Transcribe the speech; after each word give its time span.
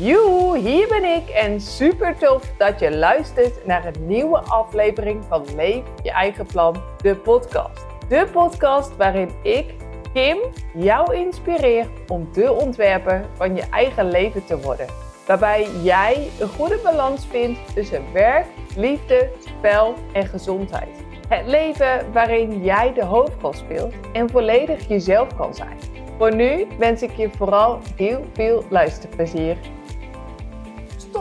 Joe, 0.00 0.58
hier 0.58 0.88
ben 0.88 1.04
ik 1.04 1.28
en 1.28 1.60
super 1.60 2.16
tof 2.18 2.52
dat 2.56 2.80
je 2.80 2.96
luistert 2.96 3.66
naar 3.66 3.84
een 3.84 4.06
nieuwe 4.06 4.38
aflevering 4.38 5.24
van 5.28 5.44
Leef 5.56 5.82
je 6.02 6.10
eigen 6.10 6.46
plan, 6.46 6.76
de 7.02 7.16
podcast. 7.16 7.86
De 8.08 8.26
podcast 8.32 8.96
waarin 8.96 9.30
ik, 9.42 9.74
Kim, 10.12 10.38
jou 10.74 11.14
inspireer 11.14 11.86
om 12.08 12.28
de 12.32 12.52
ontwerper 12.52 13.24
van 13.34 13.56
je 13.56 13.62
eigen 13.70 14.10
leven 14.10 14.44
te 14.44 14.60
worden. 14.60 14.86
Waarbij 15.26 15.68
jij 15.82 16.28
een 16.40 16.48
goede 16.48 16.80
balans 16.82 17.26
vindt 17.26 17.74
tussen 17.74 18.02
werk, 18.12 18.46
liefde, 18.76 19.30
spel 19.38 19.94
en 20.12 20.26
gezondheid. 20.26 21.04
Het 21.28 21.46
leven 21.46 22.12
waarin 22.12 22.64
jij 22.64 22.92
de 22.92 23.04
hoofdrol 23.04 23.52
speelt 23.52 23.94
en 24.12 24.30
volledig 24.30 24.88
jezelf 24.88 25.36
kan 25.36 25.54
zijn. 25.54 25.78
Voor 26.18 26.34
nu 26.34 26.66
wens 26.78 27.02
ik 27.02 27.12
je 27.12 27.30
vooral 27.30 27.78
heel 27.96 28.24
veel 28.32 28.64
luisterplezier 28.68 29.56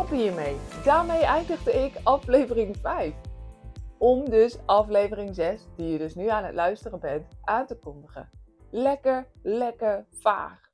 stop 0.07 0.19
hiermee. 0.19 0.57
Daarmee 0.83 1.23
eindigde 1.23 1.71
ik 1.71 1.93
aflevering 2.03 2.77
5. 2.77 3.13
Om 3.97 4.29
dus 4.29 4.57
aflevering 4.65 5.35
6, 5.35 5.61
die 5.75 5.89
je 5.89 5.97
dus 5.97 6.15
nu 6.15 6.27
aan 6.27 6.43
het 6.43 6.55
luisteren 6.55 6.99
bent, 6.99 7.27
aan 7.41 7.65
te 7.65 7.79
kondigen. 7.79 8.29
Lekker, 8.71 9.27
lekker 9.41 10.05
vaag. 10.09 10.71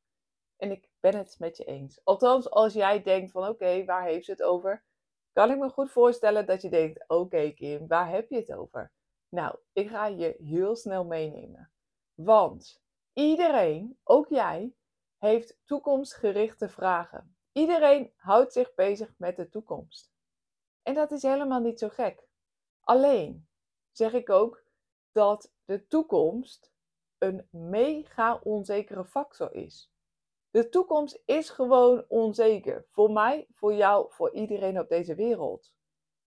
En 0.57 0.71
ik 0.71 0.89
ben 0.99 1.15
het 1.15 1.35
met 1.39 1.57
je 1.57 1.63
eens. 1.63 1.99
Althans, 2.03 2.49
als 2.49 2.73
jij 2.73 3.01
denkt 3.03 3.31
van 3.31 3.47
oké, 3.47 3.85
waar 3.85 4.03
heeft 4.03 4.25
ze 4.25 4.31
het 4.31 4.43
over? 4.43 4.83
Kan 5.31 5.51
ik 5.51 5.57
me 5.57 5.69
goed 5.69 5.91
voorstellen 5.91 6.45
dat 6.45 6.61
je 6.61 6.69
denkt, 6.69 7.09
oké 7.09 7.51
Kim, 7.51 7.87
waar 7.87 8.09
heb 8.09 8.29
je 8.29 8.35
het 8.35 8.53
over? 8.53 8.91
Nou, 9.29 9.55
ik 9.71 9.89
ga 9.89 10.07
je 10.07 10.35
heel 10.37 10.75
snel 10.75 11.05
meenemen. 11.05 11.71
Want 12.13 12.81
iedereen, 13.13 13.97
ook 14.03 14.27
jij, 14.27 14.73
heeft 15.17 15.59
toekomstgerichte 15.65 16.69
vragen. 16.69 17.35
Iedereen 17.53 18.13
houdt 18.15 18.53
zich 18.53 18.73
bezig 18.73 19.13
met 19.17 19.35
de 19.35 19.49
toekomst. 19.49 20.11
En 20.83 20.93
dat 20.93 21.11
is 21.11 21.21
helemaal 21.21 21.61
niet 21.61 21.79
zo 21.79 21.89
gek. 21.89 22.27
Alleen 22.81 23.47
zeg 23.91 24.13
ik 24.13 24.29
ook 24.29 24.63
dat 25.11 25.53
de 25.65 25.87
toekomst 25.87 26.71
een 27.17 27.47
mega 27.49 28.39
onzekere 28.43 29.05
factor 29.05 29.53
is. 29.53 29.91
De 30.49 30.69
toekomst 30.69 31.21
is 31.25 31.49
gewoon 31.49 32.05
onzeker. 32.07 32.85
Voor 32.89 33.11
mij, 33.11 33.47
voor 33.53 33.73
jou, 33.73 34.11
voor 34.11 34.33
iedereen 34.33 34.79
op 34.79 34.89
deze 34.89 35.15
wereld. 35.15 35.73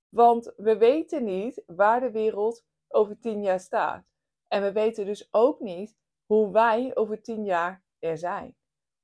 Want 0.09 0.53
we 0.57 0.77
weten 0.77 1.25
niet 1.25 1.63
waar 1.67 2.01
de 2.01 2.11
wereld 2.11 2.65
over 2.89 3.19
tien 3.19 3.43
jaar 3.43 3.61
staat. 3.61 4.05
En 4.49 4.63
we 4.63 4.73
weten 4.73 5.05
dus 5.05 5.29
ook 5.31 5.61
niet 5.61 5.97
hoe 6.25 6.53
wij 6.53 6.97
over 6.97 7.23
tien 7.23 7.45
jaar 7.45 7.85
er 7.99 8.19
zijn. 8.19 8.57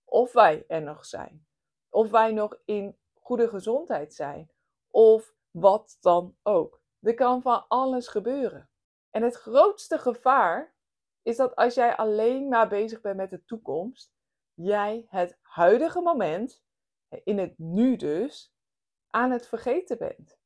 Of 0.04 0.32
wij 0.32 0.64
er 0.68 0.82
nog 0.82 1.04
zijn. 1.06 1.46
Of 1.92 2.10
wij 2.10 2.32
nog 2.32 2.58
in 2.64 2.98
goede 3.12 3.48
gezondheid 3.48 4.14
zijn. 4.14 4.50
Of 4.90 5.34
wat 5.50 5.96
dan 6.00 6.36
ook. 6.42 6.80
Er 7.00 7.14
kan 7.14 7.42
van 7.42 7.64
alles 7.68 8.08
gebeuren. 8.08 8.70
En 9.10 9.22
het 9.22 9.34
grootste 9.34 9.98
gevaar 9.98 10.74
is 11.22 11.36
dat 11.36 11.56
als 11.56 11.74
jij 11.74 11.96
alleen 11.96 12.48
maar 12.48 12.68
bezig 12.68 13.00
bent 13.00 13.16
met 13.16 13.30
de 13.30 13.44
toekomst, 13.44 14.12
jij 14.54 15.06
het 15.08 15.38
huidige 15.40 16.00
moment, 16.00 16.62
in 17.24 17.38
het 17.38 17.58
nu 17.58 17.96
dus, 17.96 18.54
aan 19.10 19.30
het 19.30 19.46
vergeten 19.46 19.98
bent. 19.98 20.38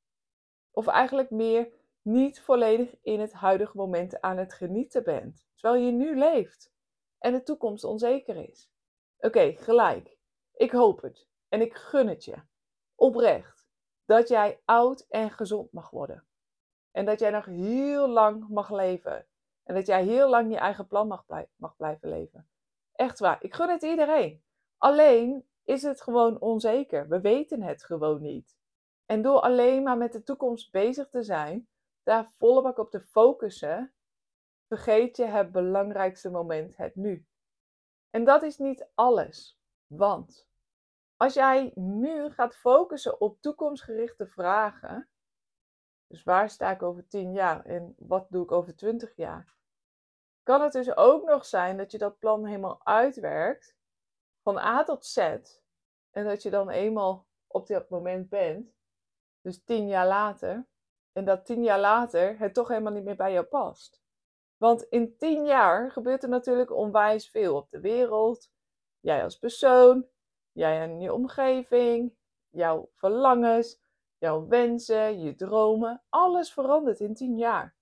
Of 0.70 0.86
eigenlijk 0.86 1.30
meer 1.30 1.72
niet 2.02 2.41
volledig 2.41 2.97
in 3.02 3.20
het 3.20 3.33
huidige 3.33 3.77
moment 3.77 4.20
aan 4.20 4.36
het 4.36 4.52
genieten 4.52 5.05
bent, 5.05 5.47
terwijl 5.55 5.84
je 5.84 5.92
nu 5.92 6.19
leeft 6.19 6.72
en 7.19 7.33
de 7.33 7.42
toekomst 7.42 7.84
onzeker 7.84 8.48
is. 8.48 8.70
Oké, 9.19 9.52
gelijk. 9.56 10.19
Ik 10.55 10.70
hoop 10.70 11.02
het. 11.02 11.28
En 11.48 11.61
ik 11.61 11.75
gun 11.75 12.08
het 12.08 12.25
je, 12.25 12.36
oprecht, 12.94 13.66
dat 14.05 14.28
jij 14.28 14.61
oud 14.64 15.06
en 15.08 15.30
gezond 15.30 15.72
mag 15.72 15.91
worden. 15.91 16.27
En 16.91 17.05
dat 17.05 17.20
jij 17.20 17.30
nog 17.30 17.44
heel 17.44 18.08
lang 18.08 18.48
mag 18.48 18.70
leven. 18.70 19.27
En 19.62 19.74
dat 19.74 19.86
jij 19.86 20.05
heel 20.05 20.29
lang 20.30 20.52
je 20.52 20.58
eigen 20.58 20.86
plan 20.86 21.06
mag, 21.06 21.24
mag 21.56 21.77
blijven 21.77 22.08
leven. 22.08 22.48
Echt 22.92 23.18
waar, 23.18 23.42
ik 23.42 23.55
gun 23.55 23.68
het 23.68 23.83
iedereen. 23.83 24.42
Alleen 24.77 25.48
is 25.64 25.83
het 25.83 26.01
gewoon 26.01 26.40
onzeker. 26.40 27.08
We 27.08 27.20
weten 27.20 27.62
het 27.62 27.85
gewoon 27.85 28.23
niet. 28.23 28.56
En 29.06 29.23
door 29.23 29.40
alleen 29.40 29.83
maar 29.83 29.96
met 29.96 30.12
de 30.12 30.23
toekomst 30.23 30.70
bezig 30.70 31.08
te 31.08 31.23
zijn, 31.23 31.68
daar 32.02 32.30
bak 32.39 32.79
op 32.79 32.90
te 32.90 33.01
focussen, 33.01 33.92
vergeet 34.68 35.17
je 35.17 35.24
het 35.24 35.52
belangrijkste 35.52 36.30
moment, 36.30 36.77
het 36.77 36.95
nu. 36.95 37.27
En 38.11 38.24
dat 38.24 38.42
is 38.42 38.58
niet 38.58 38.89
alles. 38.95 39.58
Want 39.86 40.48
als 41.17 41.35
jij 41.35 41.73
nu 41.75 42.31
gaat 42.31 42.57
focussen 42.57 43.21
op 43.21 43.41
toekomstgerichte 43.41 44.27
vragen, 44.27 45.09
dus 46.07 46.23
waar 46.23 46.51
sta 46.51 46.71
ik 46.71 46.83
over 46.83 47.09
10 47.09 47.33
jaar 47.33 47.65
en 47.65 47.95
wat 47.99 48.27
doe 48.31 48.43
ik 48.45 48.53
over 48.53 48.77
20 48.77 49.17
jaar, 49.17 49.57
kan 50.43 50.61
het 50.61 50.73
dus 50.73 50.97
ook 50.97 51.25
nog 51.25 51.47
zijn 51.47 51.77
dat 51.77 51.91
je 51.91 51.99
dat 51.99 52.19
plan 52.19 52.47
helemaal 52.47 52.87
uitwerkt, 52.87 53.77
van 54.43 54.59
A 54.59 54.83
tot 54.83 55.07
Z, 55.07 55.19
en 56.11 56.25
dat 56.25 56.43
je 56.43 56.51
dan 56.51 56.71
eenmaal 56.71 57.27
op 57.47 57.67
dat 57.67 57.89
moment 57.89 58.29
bent, 58.29 58.75
dus 59.41 59.65
10 59.65 59.89
jaar 59.89 60.07
later, 60.07 60.67
en 61.13 61.25
dat 61.25 61.47
10 61.47 61.63
jaar 61.63 61.81
later 61.81 62.39
het 62.39 62.55
toch 62.55 62.69
helemaal 62.69 62.93
niet 62.93 63.05
meer 63.05 63.17
bij 63.17 63.33
jou 63.33 63.45
past. 63.45 64.03
Want 64.57 64.83
in 64.83 65.17
10 65.17 65.45
jaar 65.45 65.91
gebeurt 65.91 66.23
er 66.23 66.29
natuurlijk 66.29 66.71
onwijs 66.71 67.31
veel 67.31 67.57
op 67.57 67.71
de 67.71 67.81
wereld, 67.81 68.51
jij 69.01 69.23
als 69.23 69.39
persoon, 69.39 70.07
jij 70.56 70.80
en 70.80 71.00
je 71.00 71.12
omgeving, 71.12 72.17
jouw 72.48 72.90
verlangens, 72.94 73.80
jouw 74.18 74.46
wensen, 74.46 75.20
je 75.20 75.34
dromen, 75.34 76.02
alles 76.08 76.52
verandert 76.52 77.00
in 77.00 77.14
10 77.14 77.36
jaar. 77.36 77.77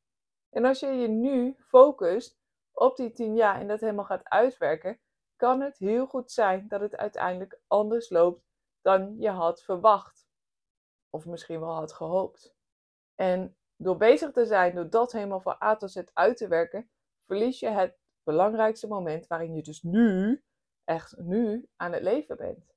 En 0.50 0.64
als 0.64 0.80
je 0.80 0.86
je 0.86 1.08
nu 1.08 1.56
focust 1.58 2.38
op 2.72 2.96
die 2.96 3.12
10 3.12 3.34
jaar 3.34 3.60
en 3.60 3.68
dat 3.68 3.80
helemaal 3.80 4.04
gaat 4.04 4.28
uitwerken, 4.28 5.00
kan 5.36 5.60
het 5.60 5.78
heel 5.78 6.06
goed 6.06 6.32
zijn 6.32 6.68
dat 6.68 6.80
het 6.80 6.96
uiteindelijk 6.96 7.60
anders 7.66 8.10
loopt 8.10 8.44
dan 8.82 9.16
je 9.18 9.30
had 9.30 9.62
verwacht. 9.62 10.28
Of 11.10 11.26
misschien 11.26 11.60
wel 11.60 11.74
had 11.74 11.92
gehoopt. 11.92 12.56
En 13.14 13.56
door 13.76 13.96
bezig 13.96 14.32
te 14.32 14.46
zijn, 14.46 14.74
door 14.74 14.91
dat 14.91 15.12
helemaal 15.12 15.41
van 15.41 15.56
A 15.62 15.76
tot 15.76 15.91
Z 15.91 16.02
uit 16.12 16.36
te 16.36 16.48
werken, 16.48 16.91
verlies 17.26 17.60
je 17.60 17.68
het 17.68 17.98
belangrijkste 18.22 18.86
moment 18.86 19.26
waarin 19.26 19.54
je 19.54 19.62
dus 19.62 19.82
nu 19.82 20.44
echt 20.84 21.17
nu 21.19 21.69
aan 21.77 21.93
het 21.93 22.03
leven 22.03 22.37
bent. 22.37 22.75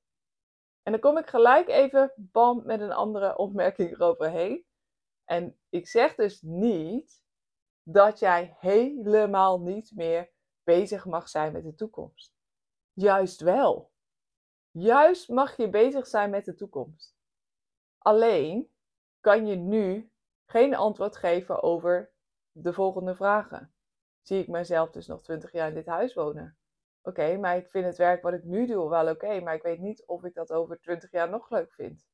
En 0.82 0.92
dan 0.92 1.00
kom 1.00 1.18
ik 1.18 1.28
gelijk 1.28 1.68
even 1.68 2.12
bam 2.16 2.62
met 2.66 2.80
een 2.80 2.92
andere 2.92 3.36
opmerking 3.36 3.90
eroverheen. 3.90 4.66
En 5.24 5.58
ik 5.68 5.88
zeg 5.88 6.14
dus 6.14 6.42
niet 6.42 7.22
dat 7.82 8.18
jij 8.18 8.56
helemaal 8.58 9.60
niet 9.60 9.92
meer 9.94 10.30
bezig 10.62 11.04
mag 11.04 11.28
zijn 11.28 11.52
met 11.52 11.62
de 11.62 11.74
toekomst. 11.74 12.36
Juist 12.92 13.40
wel. 13.40 13.92
Juist 14.70 15.28
mag 15.28 15.56
je 15.56 15.68
bezig 15.68 16.06
zijn 16.06 16.30
met 16.30 16.44
de 16.44 16.54
toekomst. 16.54 17.16
Alleen 17.98 18.70
kan 19.20 19.46
je 19.46 19.56
nu 19.56 20.12
geen 20.46 20.74
antwoord 20.74 21.16
geven 21.16 21.62
over 21.62 22.12
de 22.52 22.72
volgende 22.72 23.14
vragen. 23.14 23.74
Zie 24.22 24.40
ik 24.40 24.48
mezelf 24.48 24.90
dus 24.90 25.06
nog 25.06 25.22
20 25.22 25.52
jaar 25.52 25.68
in 25.68 25.74
dit 25.74 25.86
huis 25.86 26.14
wonen? 26.14 26.57
Oké, 27.08 27.36
maar 27.36 27.56
ik 27.56 27.70
vind 27.70 27.84
het 27.84 27.96
werk 27.96 28.22
wat 28.22 28.32
ik 28.32 28.44
nu 28.44 28.66
doe 28.66 28.88
wel 28.88 29.08
oké, 29.08 29.40
maar 29.40 29.54
ik 29.54 29.62
weet 29.62 29.78
niet 29.78 30.06
of 30.06 30.24
ik 30.24 30.34
dat 30.34 30.52
over 30.52 30.80
20 30.80 31.10
jaar 31.10 31.28
nog 31.28 31.50
leuk 31.50 31.72
vind. 31.72 32.06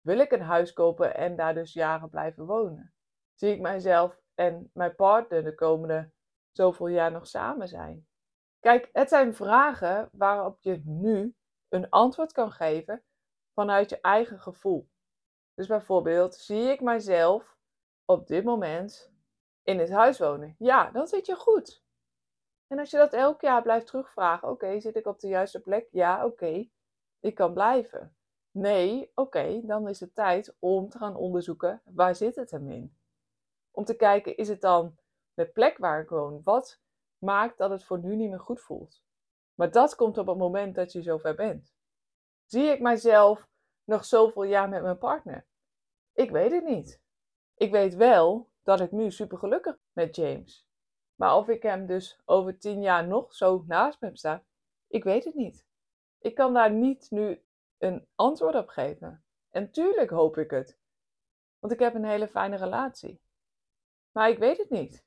Wil 0.00 0.18
ik 0.18 0.32
een 0.32 0.42
huis 0.42 0.72
kopen 0.72 1.16
en 1.16 1.36
daar 1.36 1.54
dus 1.54 1.72
jaren 1.72 2.10
blijven 2.10 2.46
wonen? 2.46 2.94
Zie 3.34 3.52
ik 3.52 3.60
mijzelf 3.60 4.20
en 4.34 4.70
mijn 4.72 4.94
partner 4.94 5.44
de 5.44 5.54
komende 5.54 6.10
zoveel 6.50 6.86
jaar 6.86 7.10
nog 7.10 7.26
samen 7.26 7.68
zijn? 7.68 8.06
Kijk, 8.60 8.88
het 8.92 9.08
zijn 9.08 9.34
vragen 9.34 10.08
waarop 10.12 10.60
je 10.60 10.82
nu 10.84 11.34
een 11.68 11.88
antwoord 11.90 12.32
kan 12.32 12.52
geven 12.52 13.04
vanuit 13.54 13.90
je 13.90 14.00
eigen 14.00 14.40
gevoel. 14.40 14.88
Dus 15.54 15.66
bijvoorbeeld, 15.66 16.34
zie 16.34 16.62
ik 16.62 16.80
mijzelf 16.80 17.56
op 18.04 18.26
dit 18.26 18.44
moment 18.44 19.12
in 19.62 19.78
het 19.78 19.90
huis 19.90 20.18
wonen? 20.18 20.54
Ja, 20.58 20.90
dan 20.90 21.06
zit 21.06 21.26
je 21.26 21.34
goed. 21.34 21.81
En 22.72 22.78
als 22.78 22.90
je 22.90 22.96
dat 22.96 23.12
elk 23.12 23.40
jaar 23.40 23.62
blijft 23.62 23.86
terugvragen, 23.86 24.48
oké, 24.48 24.80
zit 24.80 24.96
ik 24.96 25.06
op 25.06 25.20
de 25.20 25.28
juiste 25.28 25.60
plek? 25.60 25.88
Ja, 25.90 26.24
oké, 26.24 26.68
ik 27.20 27.34
kan 27.34 27.52
blijven. 27.52 28.16
Nee, 28.50 29.10
oké, 29.14 29.60
dan 29.64 29.88
is 29.88 30.00
het 30.00 30.14
tijd 30.14 30.56
om 30.58 30.88
te 30.88 30.98
gaan 30.98 31.16
onderzoeken 31.16 31.82
waar 31.84 32.14
zit 32.14 32.36
het 32.36 32.50
hem 32.50 32.70
in. 32.70 32.96
Om 33.70 33.84
te 33.84 33.96
kijken, 33.96 34.36
is 34.36 34.48
het 34.48 34.60
dan 34.60 34.96
de 35.34 35.46
plek 35.46 35.78
waar 35.78 36.02
ik 36.02 36.08
woon? 36.08 36.40
Wat 36.44 36.80
maakt 37.18 37.58
dat 37.58 37.70
het 37.70 37.84
voor 37.84 37.98
nu 37.98 38.16
niet 38.16 38.30
meer 38.30 38.40
goed 38.40 38.60
voelt? 38.60 39.02
Maar 39.54 39.70
dat 39.70 39.94
komt 39.94 40.18
op 40.18 40.26
het 40.26 40.38
moment 40.38 40.74
dat 40.74 40.92
je 40.92 41.02
zover 41.02 41.34
bent. 41.34 41.74
Zie 42.44 42.64
ik 42.64 42.80
mijzelf 42.80 43.48
nog 43.84 44.04
zoveel 44.04 44.44
jaar 44.44 44.68
met 44.68 44.82
mijn 44.82 44.98
partner? 44.98 45.46
Ik 46.12 46.30
weet 46.30 46.52
het 46.52 46.64
niet. 46.64 47.00
Ik 47.54 47.70
weet 47.70 47.94
wel 47.94 48.50
dat 48.62 48.80
ik 48.80 48.90
nu 48.92 49.10
super 49.10 49.38
gelukkig 49.38 49.78
met 49.92 50.16
James. 50.16 50.70
Maar 51.22 51.36
of 51.36 51.48
ik 51.48 51.62
hem 51.62 51.86
dus 51.86 52.20
over 52.24 52.58
tien 52.58 52.82
jaar 52.82 53.06
nog 53.06 53.34
zo 53.34 53.64
naast 53.66 54.00
me 54.00 54.06
heb 54.06 54.16
staan, 54.16 54.44
ik 54.86 55.04
weet 55.04 55.24
het 55.24 55.34
niet. 55.34 55.66
Ik 56.18 56.34
kan 56.34 56.54
daar 56.54 56.70
niet 56.70 57.10
nu 57.10 57.42
een 57.78 58.06
antwoord 58.14 58.54
op 58.54 58.68
geven. 58.68 59.24
En 59.50 59.70
tuurlijk 59.70 60.10
hoop 60.10 60.36
ik 60.36 60.50
het. 60.50 60.78
Want 61.58 61.72
ik 61.72 61.78
heb 61.78 61.94
een 61.94 62.04
hele 62.04 62.28
fijne 62.28 62.56
relatie. 62.56 63.20
Maar 64.12 64.28
ik 64.28 64.38
weet 64.38 64.58
het 64.58 64.70
niet. 64.70 65.04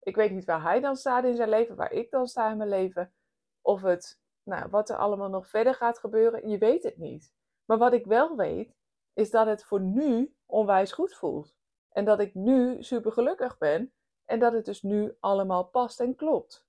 Ik 0.00 0.16
weet 0.16 0.30
niet 0.30 0.44
waar 0.44 0.62
hij 0.62 0.80
dan 0.80 0.96
staat 0.96 1.24
in 1.24 1.36
zijn 1.36 1.48
leven, 1.48 1.76
waar 1.76 1.92
ik 1.92 2.10
dan 2.10 2.26
sta 2.26 2.50
in 2.50 2.56
mijn 2.56 2.68
leven. 2.68 3.12
Of 3.60 3.82
het, 3.82 4.20
nou, 4.42 4.70
wat 4.70 4.90
er 4.90 4.96
allemaal 4.96 5.30
nog 5.30 5.48
verder 5.48 5.74
gaat 5.74 5.98
gebeuren. 5.98 6.48
Je 6.48 6.58
weet 6.58 6.82
het 6.82 6.96
niet. 6.96 7.32
Maar 7.64 7.78
wat 7.78 7.92
ik 7.92 8.06
wel 8.06 8.36
weet, 8.36 8.76
is 9.12 9.30
dat 9.30 9.46
het 9.46 9.64
voor 9.64 9.80
nu 9.80 10.34
onwijs 10.46 10.92
goed 10.92 11.14
voelt. 11.14 11.54
En 11.88 12.04
dat 12.04 12.20
ik 12.20 12.34
nu 12.34 12.82
super 12.82 13.12
gelukkig 13.12 13.58
ben. 13.58 13.92
En 14.30 14.38
dat 14.38 14.52
het 14.52 14.64
dus 14.64 14.82
nu 14.82 15.16
allemaal 15.20 15.64
past 15.64 16.00
en 16.00 16.14
klopt. 16.14 16.66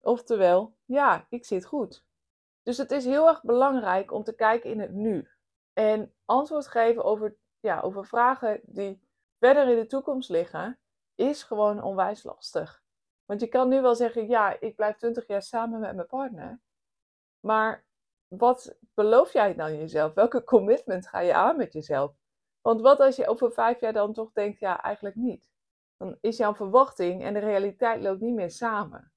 Oftewel, 0.00 0.76
ja, 0.84 1.26
ik 1.28 1.44
zit 1.44 1.64
goed. 1.64 2.04
Dus 2.62 2.76
het 2.76 2.90
is 2.90 3.04
heel 3.04 3.28
erg 3.28 3.42
belangrijk 3.42 4.12
om 4.12 4.24
te 4.24 4.34
kijken 4.34 4.70
in 4.70 4.80
het 4.80 4.92
nu. 4.92 5.28
En 5.72 6.14
antwoord 6.24 6.66
geven 6.66 7.04
over, 7.04 7.36
ja, 7.60 7.80
over 7.80 8.06
vragen 8.06 8.60
die 8.62 9.00
verder 9.38 9.68
in 9.68 9.76
de 9.78 9.86
toekomst 9.86 10.28
liggen, 10.28 10.78
is 11.14 11.42
gewoon 11.42 11.82
onwijs 11.82 12.22
lastig. 12.22 12.82
Want 13.24 13.40
je 13.40 13.46
kan 13.46 13.68
nu 13.68 13.80
wel 13.80 13.94
zeggen, 13.94 14.28
ja, 14.28 14.60
ik 14.60 14.76
blijf 14.76 14.96
20 14.96 15.26
jaar 15.26 15.42
samen 15.42 15.80
met 15.80 15.94
mijn 15.94 16.06
partner. 16.06 16.60
Maar 17.40 17.84
wat 18.28 18.76
beloof 18.94 19.32
jij 19.32 19.54
dan 19.54 19.76
jezelf? 19.76 20.14
Welke 20.14 20.44
commitment 20.44 21.08
ga 21.08 21.20
je 21.20 21.34
aan 21.34 21.56
met 21.56 21.72
jezelf? 21.72 22.14
Want 22.60 22.80
wat 22.80 23.00
als 23.00 23.16
je 23.16 23.28
over 23.28 23.52
vijf 23.52 23.80
jaar 23.80 23.92
dan 23.92 24.12
toch 24.12 24.32
denkt, 24.32 24.58
ja, 24.58 24.82
eigenlijk 24.82 25.16
niet? 25.16 25.49
Dan 26.00 26.16
is 26.20 26.36
jouw 26.36 26.54
verwachting 26.54 27.22
en 27.22 27.32
de 27.32 27.38
realiteit 27.38 28.02
loopt 28.02 28.20
niet 28.20 28.34
meer 28.34 28.50
samen. 28.50 29.12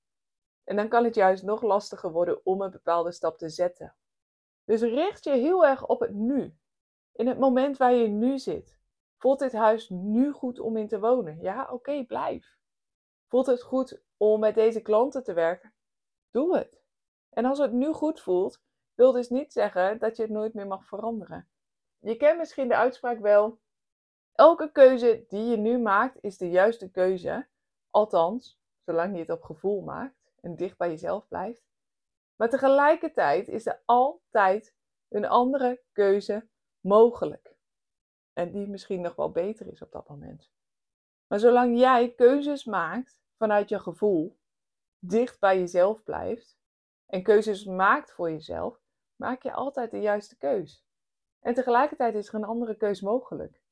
En 0.64 0.76
dan 0.76 0.88
kan 0.88 1.04
het 1.04 1.16
juist 1.16 1.44
nog 1.44 1.62
lastiger 1.62 2.12
worden 2.12 2.46
om 2.46 2.62
een 2.62 2.72
bepaalde 2.72 3.12
stap 3.12 3.38
te 3.38 3.50
zetten. 3.50 3.96
Dus 4.64 4.82
richt 4.82 5.24
je 5.24 5.32
heel 5.32 5.66
erg 5.66 5.86
op 5.86 6.00
het 6.00 6.14
nu. 6.14 6.58
In 7.12 7.28
het 7.28 7.40
moment 7.40 7.78
waar 7.78 7.94
je 7.94 8.08
nu 8.08 8.40
zit. 8.40 8.80
Voelt 9.18 9.40
dit 9.40 9.52
huis 9.52 9.90
nu 9.90 10.32
goed 10.32 10.60
om 10.60 10.78
in 10.78 10.88
te 10.88 11.00
wonen? 11.00 11.42
Ja, 11.42 11.68
oké, 11.72 12.06
blijf. 12.06 12.58
Voelt 13.28 13.46
het 13.46 13.62
goed 13.62 14.04
om 14.18 14.40
met 14.40 14.56
deze 14.56 14.82
klanten 14.82 15.24
te 15.24 15.34
werken? 15.34 15.74
Doe 16.32 16.58
het. 16.58 16.82
En 17.30 17.46
als 17.46 17.60
het 17.60 17.72
nu 17.72 17.94
goed 17.94 18.22
voelt, 18.22 18.62
wil 18.94 19.12
dus 19.12 19.30
niet 19.30 19.54
zeggen 19.54 20.00
dat 20.00 20.16
je 20.16 20.22
het 20.22 20.32
nooit 20.32 20.54
meer 20.54 20.68
mag 20.68 20.86
veranderen. 20.86 21.50
Je 22.00 22.16
kent 22.16 22.38
misschien 22.38 22.68
de 22.68 22.76
uitspraak 22.76 23.20
wel: 23.20 23.60
elke 24.36 24.72
keuze 24.72 25.26
die 25.28 25.46
je 25.46 25.58
nu 25.58 25.78
maakt 25.78 26.18
is 26.22 26.38
de 26.38 26.50
juiste 26.50 26.92
keuze. 26.92 27.48
Althans, 27.90 28.60
zolang 28.86 29.14
je 29.14 29.20
het 29.20 29.30
op 29.30 29.44
gevoel 29.44 29.82
maakt 29.82 30.32
en 30.42 30.56
dicht 30.56 30.78
bij 30.78 30.90
jezelf 30.90 31.28
blijft. 31.28 31.64
Maar 32.36 32.50
tegelijkertijd 32.50 33.48
is 33.48 33.66
er 33.66 33.82
altijd 33.86 34.76
een 35.10 35.26
andere 35.26 35.82
keuze 35.92 36.48
mogelijk. 36.80 37.56
En 38.34 38.52
die 38.52 38.68
misschien 38.68 39.02
nog 39.02 39.16
wel 39.16 39.32
beter 39.32 39.68
is 39.68 39.82
op 39.82 39.92
dat 39.92 40.10
moment. 40.10 40.52
Maar 41.28 41.40
zolang 41.40 41.80
jij 41.80 42.14
keuzes 42.14 42.66
maakt 42.66 43.20
vanuit 43.38 43.70
je 43.70 43.80
gevoel, 43.80 44.38
dicht 45.00 45.40
bij 45.40 45.60
jezelf 45.60 46.04
blijft 46.04 46.58
en 47.06 47.24
keuzes 47.24 47.66
maakt 47.66 48.12
voor 48.12 48.32
jezelf, 48.32 48.80
maak 49.16 49.44
je 49.44 49.54
altijd 49.54 49.92
de 49.92 50.02
juiste 50.02 50.38
keus. 50.38 50.86
En 51.40 51.54
tegelijkertijd 51.54 52.16
is 52.16 52.28
er 52.28 52.36
een 52.36 52.44
andere 52.44 52.76
keus 52.76 53.02
mogelijk. 53.02 53.63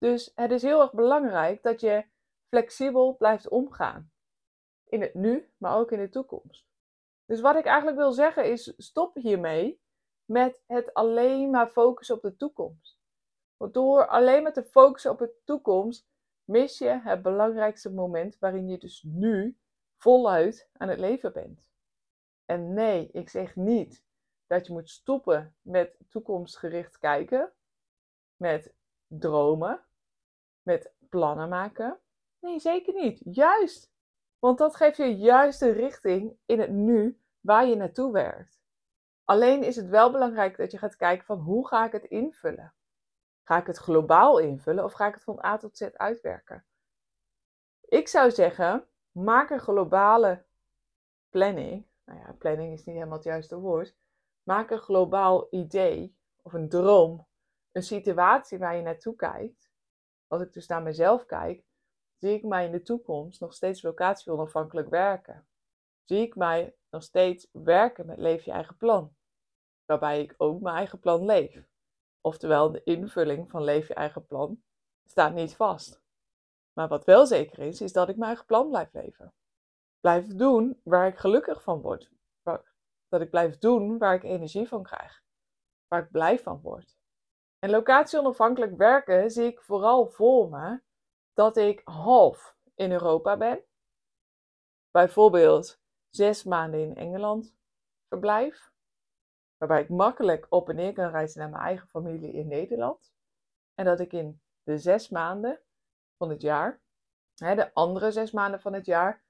Dus 0.00 0.32
het 0.34 0.50
is 0.50 0.62
heel 0.62 0.80
erg 0.80 0.92
belangrijk 0.92 1.62
dat 1.62 1.80
je 1.80 2.04
flexibel 2.48 3.16
blijft 3.16 3.48
omgaan. 3.48 4.12
In 4.84 5.00
het 5.00 5.14
nu, 5.14 5.52
maar 5.56 5.76
ook 5.76 5.92
in 5.92 5.98
de 5.98 6.08
toekomst. 6.08 6.66
Dus 7.24 7.40
wat 7.40 7.56
ik 7.56 7.64
eigenlijk 7.64 7.96
wil 7.96 8.12
zeggen 8.12 8.50
is: 8.50 8.74
stop 8.76 9.14
hiermee 9.14 9.80
met 10.24 10.62
het 10.66 10.94
alleen 10.94 11.50
maar 11.50 11.68
focussen 11.68 12.16
op 12.16 12.22
de 12.22 12.36
toekomst. 12.36 12.98
Want 13.56 13.74
door 13.74 14.06
alleen 14.06 14.42
maar 14.42 14.52
te 14.52 14.64
focussen 14.64 15.10
op 15.10 15.18
de 15.18 15.34
toekomst, 15.44 16.08
mis 16.44 16.78
je 16.78 17.00
het 17.02 17.22
belangrijkste 17.22 17.92
moment 17.92 18.38
waarin 18.38 18.68
je 18.68 18.78
dus 18.78 19.02
nu 19.02 19.58
voluit 19.96 20.70
aan 20.72 20.88
het 20.88 20.98
leven 20.98 21.32
bent. 21.32 21.68
En 22.44 22.74
nee, 22.74 23.08
ik 23.12 23.28
zeg 23.28 23.56
niet 23.56 24.04
dat 24.46 24.66
je 24.66 24.72
moet 24.72 24.90
stoppen 24.90 25.56
met 25.62 25.96
toekomstgericht 26.08 26.98
kijken, 26.98 27.52
met 28.36 28.74
dromen, 29.06 29.84
met 30.70 30.92
plannen 31.08 31.48
maken. 31.48 31.98
Nee, 32.40 32.60
zeker 32.60 32.94
niet. 32.94 33.20
Juist. 33.24 33.92
Want 34.38 34.58
dat 34.58 34.76
geeft 34.76 34.96
je 34.96 35.16
juist 35.16 35.60
de 35.60 35.70
richting 35.70 36.36
in 36.46 36.60
het 36.60 36.70
nu 36.70 37.20
waar 37.40 37.66
je 37.66 37.76
naartoe 37.76 38.12
werkt. 38.12 38.60
Alleen 39.24 39.62
is 39.62 39.76
het 39.76 39.88
wel 39.88 40.10
belangrijk 40.10 40.56
dat 40.56 40.70
je 40.70 40.78
gaat 40.78 40.96
kijken 40.96 41.26
van 41.26 41.38
hoe 41.38 41.66
ga 41.66 41.86
ik 41.86 41.92
het 41.92 42.04
invullen? 42.04 42.74
Ga 43.42 43.56
ik 43.56 43.66
het 43.66 43.76
globaal 43.76 44.38
invullen 44.38 44.84
of 44.84 44.92
ga 44.92 45.06
ik 45.06 45.14
het 45.14 45.22
van 45.22 45.44
A 45.44 45.56
tot 45.56 45.76
Z 45.76 45.82
uitwerken? 45.82 46.64
Ik 47.80 48.08
zou 48.08 48.30
zeggen, 48.30 48.86
maak 49.12 49.50
een 49.50 49.60
globale 49.60 50.44
planning. 51.28 51.86
Nou 52.04 52.18
ja, 52.18 52.32
planning 52.32 52.72
is 52.72 52.84
niet 52.84 52.94
helemaal 52.94 53.16
het 53.16 53.26
juiste 53.26 53.58
woord. 53.58 53.96
Maak 54.42 54.70
een 54.70 54.78
globaal 54.78 55.46
idee 55.50 56.16
of 56.42 56.52
een 56.52 56.68
droom, 56.68 57.26
een 57.72 57.82
situatie 57.82 58.58
waar 58.58 58.76
je 58.76 58.82
naartoe 58.82 59.16
kijkt. 59.16 59.69
Als 60.30 60.42
ik 60.42 60.52
dus 60.52 60.66
naar 60.66 60.82
mezelf 60.82 61.26
kijk, 61.26 61.64
zie 62.16 62.34
ik 62.34 62.44
mij 62.44 62.64
in 62.64 62.72
de 62.72 62.82
toekomst 62.82 63.40
nog 63.40 63.54
steeds 63.54 63.82
locatie 63.82 64.32
onafhankelijk 64.32 64.88
werken. 64.88 65.48
Zie 66.04 66.20
ik 66.20 66.36
mij 66.36 66.76
nog 66.90 67.02
steeds 67.02 67.48
werken 67.52 68.06
met 68.06 68.18
leef 68.18 68.44
je 68.44 68.50
eigen 68.50 68.76
plan. 68.76 69.14
Waarbij 69.84 70.22
ik 70.22 70.34
ook 70.36 70.60
mijn 70.60 70.76
eigen 70.76 70.98
plan 70.98 71.24
leef. 71.24 71.68
Oftewel, 72.20 72.72
de 72.72 72.82
invulling 72.82 73.50
van 73.50 73.64
leef 73.64 73.88
je 73.88 73.94
eigen 73.94 74.26
plan 74.26 74.62
staat 75.04 75.34
niet 75.34 75.56
vast. 75.56 76.02
Maar 76.72 76.88
wat 76.88 77.04
wel 77.04 77.26
zeker 77.26 77.58
is, 77.58 77.80
is 77.80 77.92
dat 77.92 78.08
ik 78.08 78.16
mijn 78.16 78.28
eigen 78.28 78.46
plan 78.46 78.68
blijf 78.68 78.92
leven. 78.92 79.34
Blijf 80.00 80.26
doen 80.26 80.80
waar 80.84 81.06
ik 81.06 81.18
gelukkig 81.18 81.62
van 81.62 81.80
word. 81.80 82.10
Dat 83.08 83.20
ik 83.20 83.30
blijf 83.30 83.58
doen 83.58 83.98
waar 83.98 84.14
ik 84.14 84.22
energie 84.22 84.68
van 84.68 84.82
krijg. 84.82 85.22
Waar 85.88 86.02
ik 86.02 86.10
blij 86.10 86.38
van 86.38 86.60
word. 86.60 86.99
En 87.60 87.70
locatie 87.70 88.18
onafhankelijk 88.18 88.76
werken 88.76 89.30
zie 89.30 89.44
ik 89.44 89.62
vooral 89.62 90.08
voor 90.08 90.48
me 90.48 90.80
dat 91.32 91.56
ik 91.56 91.80
half 91.84 92.56
in 92.74 92.92
Europa 92.92 93.36
ben. 93.36 93.64
Bijvoorbeeld 94.90 95.80
zes 96.08 96.44
maanden 96.44 96.80
in 96.80 96.96
Engeland 96.96 97.54
verblijf. 98.08 98.72
Waarbij 99.56 99.82
ik 99.82 99.88
makkelijk 99.88 100.46
op 100.48 100.68
en 100.68 100.76
neer 100.76 100.92
kan 100.92 101.10
reizen 101.10 101.40
naar 101.40 101.50
mijn 101.50 101.62
eigen 101.62 101.88
familie 101.88 102.32
in 102.32 102.48
Nederland. 102.48 103.12
En 103.74 103.84
dat 103.84 104.00
ik 104.00 104.12
in 104.12 104.42
de 104.62 104.78
zes 104.78 105.08
maanden 105.08 105.60
van 106.16 106.30
het 106.30 106.42
jaar, 106.42 106.80
hè, 107.34 107.54
de 107.54 107.74
andere 107.74 108.10
zes 108.10 108.30
maanden 108.30 108.60
van 108.60 108.72
het 108.72 108.86
jaar, 108.86 109.24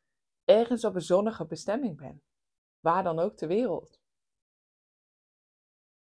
ergens 0.45 0.85
op 0.85 0.95
een 0.95 1.01
zonnige 1.01 1.47
bestemming 1.47 1.97
ben. 1.97 2.23
Waar 2.81 3.03
dan 3.03 3.19
ook 3.19 3.37
ter 3.37 3.49
wereld. 3.49 4.00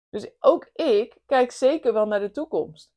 Dus 0.09 0.31
ook 0.39 0.69
ik 0.73 1.17
kijk 1.25 1.51
zeker 1.51 1.93
wel 1.93 2.07
naar 2.07 2.19
de 2.19 2.31
toekomst. 2.31 2.95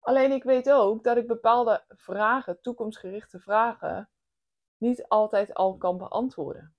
Alleen 0.00 0.32
ik 0.32 0.42
weet 0.42 0.70
ook 0.70 1.04
dat 1.04 1.16
ik 1.16 1.26
bepaalde 1.26 1.84
vragen, 1.88 2.60
toekomstgerichte 2.60 3.40
vragen, 3.40 4.10
niet 4.76 5.08
altijd 5.08 5.54
al 5.54 5.76
kan 5.76 5.98
beantwoorden. 5.98 6.74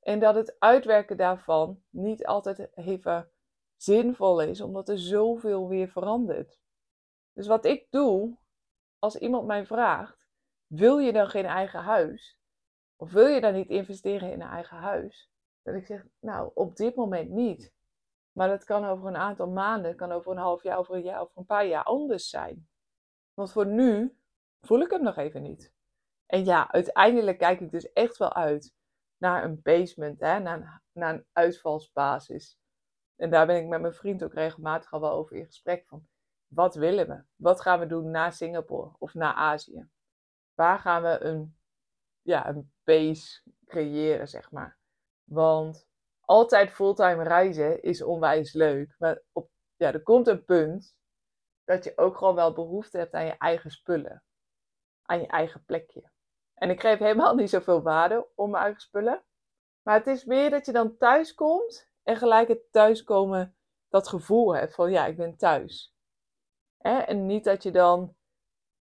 En 0.00 0.18
dat 0.18 0.34
het 0.34 0.56
uitwerken 0.58 1.16
daarvan 1.16 1.82
niet 1.88 2.26
altijd 2.26 2.76
even 2.76 3.30
zinvol 3.76 4.40
is, 4.40 4.60
omdat 4.60 4.88
er 4.88 4.98
zoveel 4.98 5.68
weer 5.68 5.88
verandert. 5.88 6.58
Dus 7.32 7.46
wat 7.46 7.64
ik 7.64 7.86
doe, 7.90 8.38
als 8.98 9.16
iemand 9.16 9.46
mij 9.46 9.66
vraagt: 9.66 10.26
wil 10.66 10.98
je 10.98 11.12
dan 11.12 11.28
geen 11.28 11.44
eigen 11.44 11.80
huis? 11.80 12.38
Of 12.96 13.12
wil 13.12 13.26
je 13.26 13.40
dan 13.40 13.54
niet 13.54 13.68
investeren 13.68 14.32
in 14.32 14.40
een 14.40 14.48
eigen 14.48 14.76
huis? 14.76 15.30
Dat 15.62 15.74
ik 15.74 15.86
zeg: 15.86 16.06
nou, 16.18 16.50
op 16.54 16.76
dit 16.76 16.94
moment 16.94 17.30
niet. 17.30 17.72
Maar 18.32 18.48
dat 18.48 18.64
kan 18.64 18.84
over 18.84 19.08
een 19.08 19.16
aantal 19.16 19.48
maanden, 19.48 19.96
kan 19.96 20.12
over 20.12 20.32
een 20.32 20.38
half 20.38 20.62
jaar, 20.62 20.78
over 20.78 20.94
een 20.94 21.02
jaar, 21.02 21.20
over 21.20 21.38
een 21.38 21.46
paar 21.46 21.66
jaar 21.66 21.84
anders 21.84 22.28
zijn. 22.28 22.68
Want 23.34 23.52
voor 23.52 23.66
nu 23.66 24.18
voel 24.60 24.80
ik 24.80 24.90
hem 24.90 25.02
nog 25.02 25.16
even 25.16 25.42
niet. 25.42 25.72
En 26.26 26.44
ja, 26.44 26.72
uiteindelijk 26.72 27.38
kijk 27.38 27.60
ik 27.60 27.70
dus 27.70 27.92
echt 27.92 28.16
wel 28.16 28.34
uit 28.34 28.74
naar 29.16 29.44
een 29.44 29.62
basement, 29.62 30.20
hè, 30.20 30.38
naar, 30.38 30.56
een, 30.56 30.80
naar 30.92 31.14
een 31.14 31.26
uitvalsbasis. 31.32 32.58
En 33.16 33.30
daar 33.30 33.46
ben 33.46 33.56
ik 33.56 33.66
met 33.66 33.80
mijn 33.80 33.94
vriend 33.94 34.24
ook 34.24 34.34
regelmatig 34.34 34.92
al 34.92 35.00
wel 35.00 35.10
over 35.10 35.36
in 35.36 35.44
gesprek 35.44 35.86
van. 35.86 36.08
Wat 36.46 36.74
willen 36.74 37.08
we? 37.08 37.22
Wat 37.36 37.60
gaan 37.60 37.78
we 37.78 37.86
doen 37.86 38.10
na 38.10 38.30
Singapore 38.30 38.94
of 38.98 39.14
na 39.14 39.34
Azië? 39.34 39.88
Waar 40.54 40.78
gaan 40.78 41.02
we 41.02 41.20
een, 41.20 41.56
ja, 42.22 42.48
een 42.48 42.72
base 42.84 43.42
creëren, 43.66 44.28
zeg 44.28 44.50
maar? 44.50 44.78
Want 45.24 45.88
altijd 46.30 46.70
fulltime 46.70 47.22
reizen 47.22 47.82
is 47.82 48.02
onwijs 48.02 48.52
leuk. 48.52 48.94
Maar 48.98 49.22
op, 49.32 49.50
ja, 49.76 49.92
er 49.92 50.02
komt 50.02 50.26
een 50.26 50.44
punt 50.44 50.96
dat 51.64 51.84
je 51.84 51.92
ook 51.96 52.16
gewoon 52.16 52.34
wel 52.34 52.52
behoefte 52.52 52.98
hebt 52.98 53.14
aan 53.14 53.24
je 53.24 53.36
eigen 53.38 53.70
spullen. 53.70 54.22
Aan 55.02 55.20
je 55.20 55.26
eigen 55.26 55.64
plekje. 55.64 56.10
En 56.54 56.70
ik 56.70 56.80
geef 56.80 56.98
helemaal 56.98 57.34
niet 57.36 57.50
zoveel 57.50 57.82
waarde 57.82 58.28
om 58.34 58.50
mijn 58.50 58.62
eigen 58.62 58.80
spullen. 58.80 59.24
Maar 59.82 59.94
het 59.94 60.06
is 60.06 60.24
meer 60.24 60.50
dat 60.50 60.66
je 60.66 60.72
dan 60.72 60.96
thuis 60.96 61.34
komt 61.34 61.90
en 62.02 62.16
gelijk 62.16 62.48
het 62.48 62.72
thuiskomen 62.72 63.56
dat 63.88 64.08
gevoel 64.08 64.54
hebt 64.54 64.74
van 64.74 64.90
ja, 64.90 65.06
ik 65.06 65.16
ben 65.16 65.36
thuis. 65.36 65.94
En 66.78 67.26
niet 67.26 67.44
dat 67.44 67.62
je 67.62 67.70
dan 67.70 68.16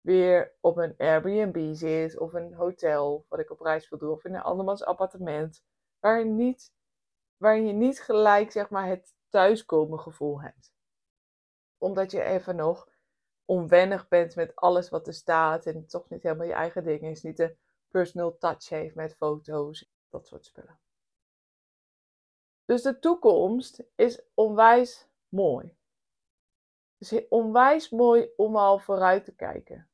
weer 0.01 0.55
op 0.59 0.77
een 0.77 0.93
Airbnb 0.97 1.75
zit 1.75 2.17
of 2.17 2.33
een 2.33 2.53
hotel, 2.53 3.25
wat 3.29 3.39
ik 3.39 3.51
op 3.51 3.59
reis 3.59 3.89
wil 3.89 3.99
doen, 3.99 4.11
of 4.11 4.25
in 4.25 4.35
een 4.35 4.41
andermans 4.41 4.83
appartement, 4.83 5.63
waar 5.99 6.25
niet, 6.25 6.75
waar 7.37 7.59
je 7.59 7.73
niet 7.73 8.01
gelijk 8.01 8.51
zeg 8.51 8.69
maar, 8.69 8.87
het 8.87 9.15
thuiskomen 9.29 9.99
gevoel 9.99 10.41
hebt. 10.41 10.73
Omdat 11.77 12.11
je 12.11 12.23
even 12.23 12.55
nog 12.55 12.89
onwennig 13.45 14.07
bent 14.07 14.35
met 14.35 14.55
alles 14.55 14.89
wat 14.89 15.07
er 15.07 15.13
staat 15.13 15.65
en 15.65 15.87
toch 15.87 16.09
niet 16.09 16.23
helemaal 16.23 16.47
je 16.47 16.53
eigen 16.53 16.83
ding 16.83 17.01
is, 17.01 17.23
niet 17.23 17.37
de 17.37 17.55
personal 17.87 18.37
touch 18.37 18.69
heeft 18.69 18.95
met 18.95 19.15
foto's, 19.15 19.91
dat 20.09 20.27
soort 20.27 20.45
spullen. 20.45 20.79
Dus 22.65 22.81
de 22.81 22.99
toekomst 22.99 23.83
is 23.95 24.21
onwijs 24.33 25.07
mooi. 25.29 25.75
Het 26.97 27.11
is 27.11 27.27
onwijs 27.27 27.89
mooi 27.89 28.29
om 28.35 28.55
al 28.55 28.79
vooruit 28.79 29.25
te 29.25 29.35
kijken. 29.35 29.89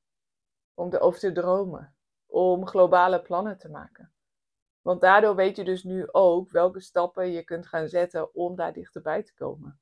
Om 0.74 0.94
erover 0.94 1.20
te 1.20 1.32
dromen. 1.32 1.96
Om 2.26 2.68
globale 2.68 3.22
plannen 3.22 3.58
te 3.58 3.70
maken. 3.70 4.13
Want 4.84 5.02
daardoor 5.02 5.36
weet 5.36 5.56
je 5.56 5.64
dus 5.64 5.84
nu 5.84 6.12
ook 6.12 6.52
welke 6.52 6.80
stappen 6.80 7.32
je 7.32 7.44
kunt 7.44 7.68
gaan 7.68 7.88
zetten 7.88 8.36
om 8.36 8.56
daar 8.56 8.74
dichterbij 8.74 9.24
te 9.24 9.34
komen. 9.34 9.80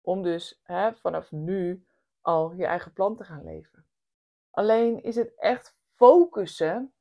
Om 0.00 0.22
dus 0.22 0.60
hè, 0.62 0.94
vanaf 0.94 1.32
nu 1.32 1.86
al 2.20 2.52
je 2.52 2.66
eigen 2.66 2.92
plan 2.92 3.16
te 3.16 3.24
gaan 3.24 3.44
leven. 3.44 3.86
Alleen 4.50 5.02
is 5.02 5.16
het 5.16 5.34
echt 5.34 5.76
focussen 5.94 6.94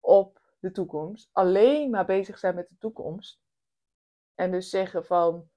op 0.00 0.40
de 0.58 0.70
toekomst. 0.70 1.28
Alleen 1.32 1.90
maar 1.90 2.04
bezig 2.04 2.38
zijn 2.38 2.54
met 2.54 2.68
de 2.68 2.76
toekomst. 2.78 3.40
En 4.34 4.50
dus 4.50 4.70
zeggen 4.70 5.04
van, 5.04 5.50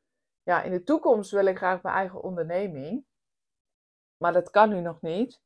ja, 0.43 0.63
in 0.63 0.71
de 0.71 0.83
toekomst 0.83 1.31
wil 1.31 1.45
ik 1.45 1.57
graag 1.57 1.81
mijn 1.81 1.95
eigen 1.95 2.21
onderneming. 2.21 3.05
Maar 4.17 4.33
dat 4.33 4.49
kan 4.49 4.69
nu 4.69 4.81
nog 4.81 5.01
niet. 5.01 5.41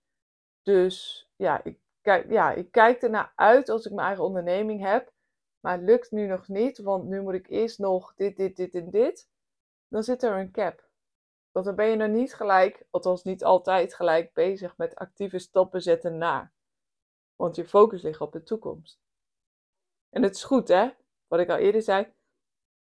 Dus 0.63 1.27
ja, 1.35 1.63
ik 1.63 1.79
kijk, 2.01 2.29
ja, 2.29 2.51
ik 2.51 2.71
kijk 2.71 3.01
ernaar 3.01 3.33
uit 3.35 3.69
als 3.69 3.85
ik 3.85 3.93
mijn 3.93 4.07
eigen 4.07 4.23
onderneming 4.23 4.81
heb. 4.81 5.13
Maar 5.65 5.73
het 5.73 5.83
lukt 5.83 6.11
nu 6.11 6.27
nog 6.27 6.47
niet, 6.47 6.77
want 6.77 7.05
nu 7.05 7.21
moet 7.21 7.33
ik 7.33 7.49
eerst 7.49 7.79
nog 7.79 8.13
dit, 8.15 8.37
dit, 8.37 8.55
dit 8.55 8.75
en 8.75 8.89
dit. 8.89 9.29
Dan 9.87 10.03
zit 10.03 10.23
er 10.23 10.37
een 10.37 10.51
cap. 10.51 10.87
Want 11.51 11.65
dan 11.65 11.75
ben 11.75 11.87
je 11.87 11.95
nog 11.95 12.09
niet 12.09 12.33
gelijk, 12.33 12.85
althans 12.89 13.23
niet 13.23 13.43
altijd 13.43 13.93
gelijk, 13.93 14.33
bezig 14.33 14.77
met 14.77 14.95
actieve 14.95 15.39
stappen 15.39 15.81
zetten 15.81 16.17
naar. 16.17 16.53
Want 17.35 17.55
je 17.55 17.67
focus 17.67 18.01
ligt 18.01 18.21
op 18.21 18.31
de 18.31 18.43
toekomst. 18.43 18.99
En 20.09 20.23
het 20.23 20.35
is 20.35 20.43
goed, 20.43 20.67
hè? 20.67 20.89
Wat 21.27 21.39
ik 21.39 21.49
al 21.49 21.57
eerder 21.57 21.81
zei. 21.81 22.13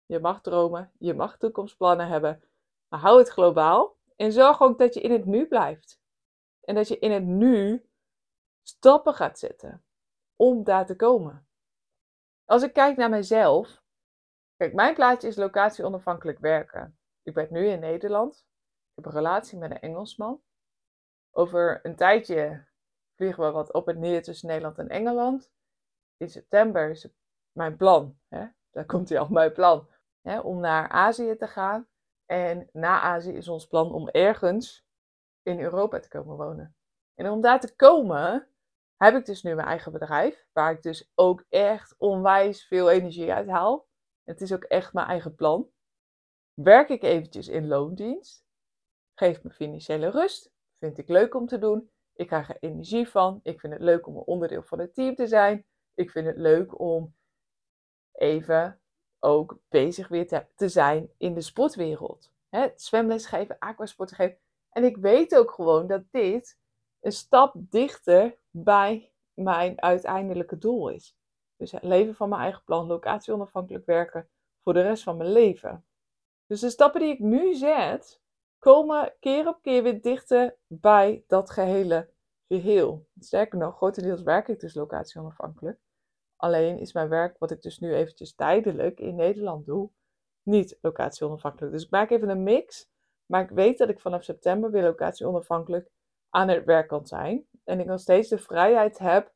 Je 0.06 0.20
mag 0.20 0.40
dromen, 0.40 0.92
je 0.98 1.14
mag 1.14 1.38
toekomstplannen 1.38 2.08
hebben. 2.08 2.42
Maar 2.88 3.00
hou 3.00 3.18
het 3.18 3.28
globaal. 3.28 3.96
En 4.16 4.32
zorg 4.32 4.62
ook 4.62 4.78
dat 4.78 4.94
je 4.94 5.00
in 5.00 5.12
het 5.12 5.24
nu 5.24 5.46
blijft. 5.46 6.00
En 6.60 6.74
dat 6.74 6.88
je 6.88 6.98
in 6.98 7.10
het 7.10 7.24
nu 7.24 7.88
stappen 8.62 9.14
gaat 9.14 9.38
zetten 9.38 9.84
om 10.36 10.64
daar 10.64 10.86
te 10.86 10.96
komen. 10.96 11.46
Als 12.44 12.62
ik 12.62 12.72
kijk 12.72 12.96
naar 12.96 13.10
mezelf. 13.10 13.82
Kijk, 14.56 14.74
mijn 14.74 14.94
plaatje 14.94 15.28
is 15.28 15.36
locatie 15.36 15.84
onafhankelijk 15.84 16.38
werken. 16.38 16.98
Ik 17.22 17.34
ben 17.34 17.46
nu 17.50 17.66
in 17.66 17.80
Nederland. 17.80 18.46
Ik 18.88 18.94
heb 18.94 19.04
een 19.04 19.12
relatie 19.12 19.58
met 19.58 19.70
een 19.70 19.80
Engelsman. 19.80 20.42
Over 21.30 21.80
een 21.82 21.96
tijdje 21.96 22.66
vliegen 23.14 23.44
we 23.44 23.50
wat 23.50 23.72
op 23.72 23.88
en 23.88 23.98
neer 23.98 24.22
tussen 24.22 24.48
Nederland 24.48 24.78
en 24.78 24.88
Engeland. 24.88 25.50
In 26.16 26.28
september 26.28 26.90
is 26.90 27.08
mijn 27.52 27.76
plan. 27.76 28.18
Hè? 28.28 28.46
Daar 28.70 28.86
komt 28.86 29.08
hij 29.08 29.18
al, 29.18 29.28
mijn 29.28 29.52
plan. 29.52 29.88
Hè? 30.20 30.40
Om 30.40 30.60
naar 30.60 30.88
Azië 30.88 31.36
te 31.36 31.46
gaan. 31.46 31.88
En 32.26 32.68
na 32.72 33.00
Azië 33.00 33.32
is 33.32 33.48
ons 33.48 33.66
plan 33.66 33.92
om 33.92 34.08
ergens 34.08 34.86
in 35.42 35.60
Europa 35.60 36.00
te 36.00 36.08
komen 36.08 36.36
wonen. 36.36 36.76
En 37.14 37.30
om 37.30 37.40
daar 37.40 37.60
te 37.60 37.74
komen, 37.76 38.48
heb 38.96 39.14
ik 39.14 39.24
dus 39.24 39.42
nu 39.42 39.54
mijn 39.54 39.68
eigen 39.68 39.92
bedrijf. 39.92 40.46
Waar 40.52 40.72
ik 40.72 40.82
dus 40.82 41.10
ook 41.14 41.44
echt 41.48 41.94
onwijs 41.98 42.66
veel 42.66 42.90
energie 42.90 43.32
uit 43.32 43.48
haal. 43.48 43.86
Het 44.24 44.40
is 44.40 44.52
ook 44.52 44.64
echt 44.64 44.92
mijn 44.92 45.06
eigen 45.06 45.34
plan. 45.34 45.70
Werk 46.54 46.88
ik 46.88 47.02
eventjes 47.02 47.48
in 47.48 47.66
loondienst. 47.66 48.44
Geef 49.14 49.42
me 49.42 49.50
financiële 49.50 50.10
rust. 50.10 50.52
Vind 50.78 50.98
ik 50.98 51.08
leuk 51.08 51.34
om 51.34 51.46
te 51.46 51.58
doen. 51.58 51.90
Ik 52.12 52.26
krijg 52.26 52.48
er 52.48 52.56
energie 52.60 53.08
van. 53.08 53.40
Ik 53.42 53.60
vind 53.60 53.72
het 53.72 53.82
leuk 53.82 54.06
om 54.06 54.16
een 54.16 54.22
onderdeel 54.22 54.62
van 54.62 54.78
het 54.78 54.94
team 54.94 55.14
te 55.14 55.26
zijn. 55.26 55.66
Ik 55.94 56.10
vind 56.10 56.26
het 56.26 56.36
leuk 56.36 56.78
om 56.78 57.14
even 58.12 58.80
ook 59.18 59.58
bezig 59.68 60.08
weer 60.08 60.26
te, 60.26 60.46
te 60.54 60.68
zijn 60.68 61.10
in 61.16 61.34
de 61.34 61.40
sportwereld. 61.40 62.32
Hè, 62.48 62.68
zwemles 62.74 63.26
geven, 63.26 63.58
aquasporten 63.58 64.16
geven. 64.16 64.38
En 64.70 64.84
ik 64.84 64.96
weet 64.96 65.36
ook 65.36 65.50
gewoon 65.50 65.86
dat 65.86 66.02
dit 66.10 66.58
een 67.04 67.12
stap 67.12 67.54
dichter 67.56 68.38
bij 68.50 69.12
mijn 69.34 69.82
uiteindelijke 69.82 70.58
doel 70.58 70.88
is. 70.88 71.16
Dus 71.56 71.72
het 71.72 71.82
leven 71.82 72.14
van 72.14 72.28
mijn 72.28 72.40
eigen 72.40 72.64
plan, 72.64 72.86
locatie 72.86 73.32
onafhankelijk 73.32 73.86
werken 73.86 74.28
voor 74.62 74.72
de 74.72 74.82
rest 74.82 75.02
van 75.02 75.16
mijn 75.16 75.32
leven. 75.32 75.84
Dus 76.46 76.60
de 76.60 76.70
stappen 76.70 77.00
die 77.00 77.12
ik 77.12 77.18
nu 77.18 77.54
zet, 77.54 78.20
komen 78.58 79.14
keer 79.20 79.48
op 79.48 79.62
keer 79.62 79.82
weer 79.82 80.02
dichter 80.02 80.56
bij 80.66 81.24
dat 81.26 81.50
gehele 81.50 82.10
geheel. 82.48 83.06
Sterker 83.18 83.58
nog, 83.58 83.76
grotendeels 83.76 84.22
werk 84.22 84.48
ik 84.48 84.60
dus 84.60 84.74
locatie 84.74 85.20
onafhankelijk. 85.20 85.78
Alleen 86.36 86.78
is 86.78 86.92
mijn 86.92 87.08
werk, 87.08 87.38
wat 87.38 87.50
ik 87.50 87.62
dus 87.62 87.78
nu 87.78 87.94
eventjes 87.94 88.34
tijdelijk 88.34 89.00
in 89.00 89.14
Nederland 89.14 89.66
doe, 89.66 89.90
niet 90.42 90.78
locatie 90.80 91.26
onafhankelijk. 91.26 91.72
Dus 91.72 91.84
ik 91.84 91.90
maak 91.90 92.10
even 92.10 92.28
een 92.28 92.42
mix. 92.42 92.88
Maar 93.26 93.42
ik 93.42 93.50
weet 93.50 93.78
dat 93.78 93.88
ik 93.88 94.00
vanaf 94.00 94.24
september 94.24 94.70
weer 94.70 94.82
locatie 94.82 95.26
onafhankelijk 95.26 95.90
aan 96.34 96.48
het 96.48 96.64
werk 96.64 96.88
kan 96.88 97.06
zijn. 97.06 97.46
En 97.64 97.80
ik 97.80 97.86
nog 97.86 98.00
steeds 98.00 98.28
de 98.28 98.38
vrijheid 98.38 98.98
heb 98.98 99.32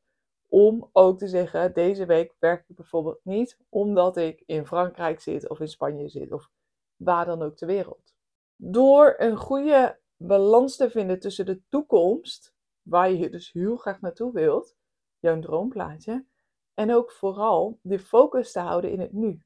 om 0.47 0.89
ook 0.91 1.17
te 1.17 1.27
zeggen: 1.27 1.73
deze 1.73 2.05
week 2.05 2.35
werk 2.39 2.69
ik 2.69 2.75
bijvoorbeeld 2.75 3.19
niet 3.23 3.57
omdat 3.69 4.17
ik 4.17 4.43
in 4.45 4.65
Frankrijk 4.65 5.19
zit 5.19 5.49
of 5.49 5.59
in 5.59 5.67
Spanje 5.67 6.09
zit 6.09 6.31
of 6.31 6.49
waar 6.95 7.25
dan 7.25 7.41
ook 7.41 7.55
ter 7.55 7.67
wereld. 7.67 8.15
Door 8.55 9.15
een 9.17 9.37
goede 9.37 9.99
balans 10.17 10.75
te 10.75 10.89
vinden 10.89 11.19
tussen 11.19 11.45
de 11.45 11.61
toekomst, 11.69 12.53
waar 12.81 13.11
je 13.11 13.29
dus 13.29 13.51
heel 13.51 13.75
graag 13.75 14.01
naartoe 14.01 14.33
wilt, 14.33 14.75
jouw 15.19 15.39
droomplaatje, 15.39 16.25
en 16.73 16.93
ook 16.93 17.11
vooral 17.11 17.79
de 17.81 17.99
focus 17.99 18.51
te 18.51 18.59
houden 18.59 18.91
in 18.91 18.99
het 18.99 19.13
nu. 19.13 19.43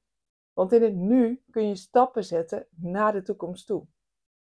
Want 0.54 0.72
in 0.72 0.84
het 0.84 0.96
nu 0.96 1.44
kun 1.52 1.68
je 1.68 1.76
stappen 1.76 2.24
zetten 2.24 2.68
naar 2.70 3.12
de 3.14 3.22
toekomst 3.22 3.68
toe. 3.68 3.88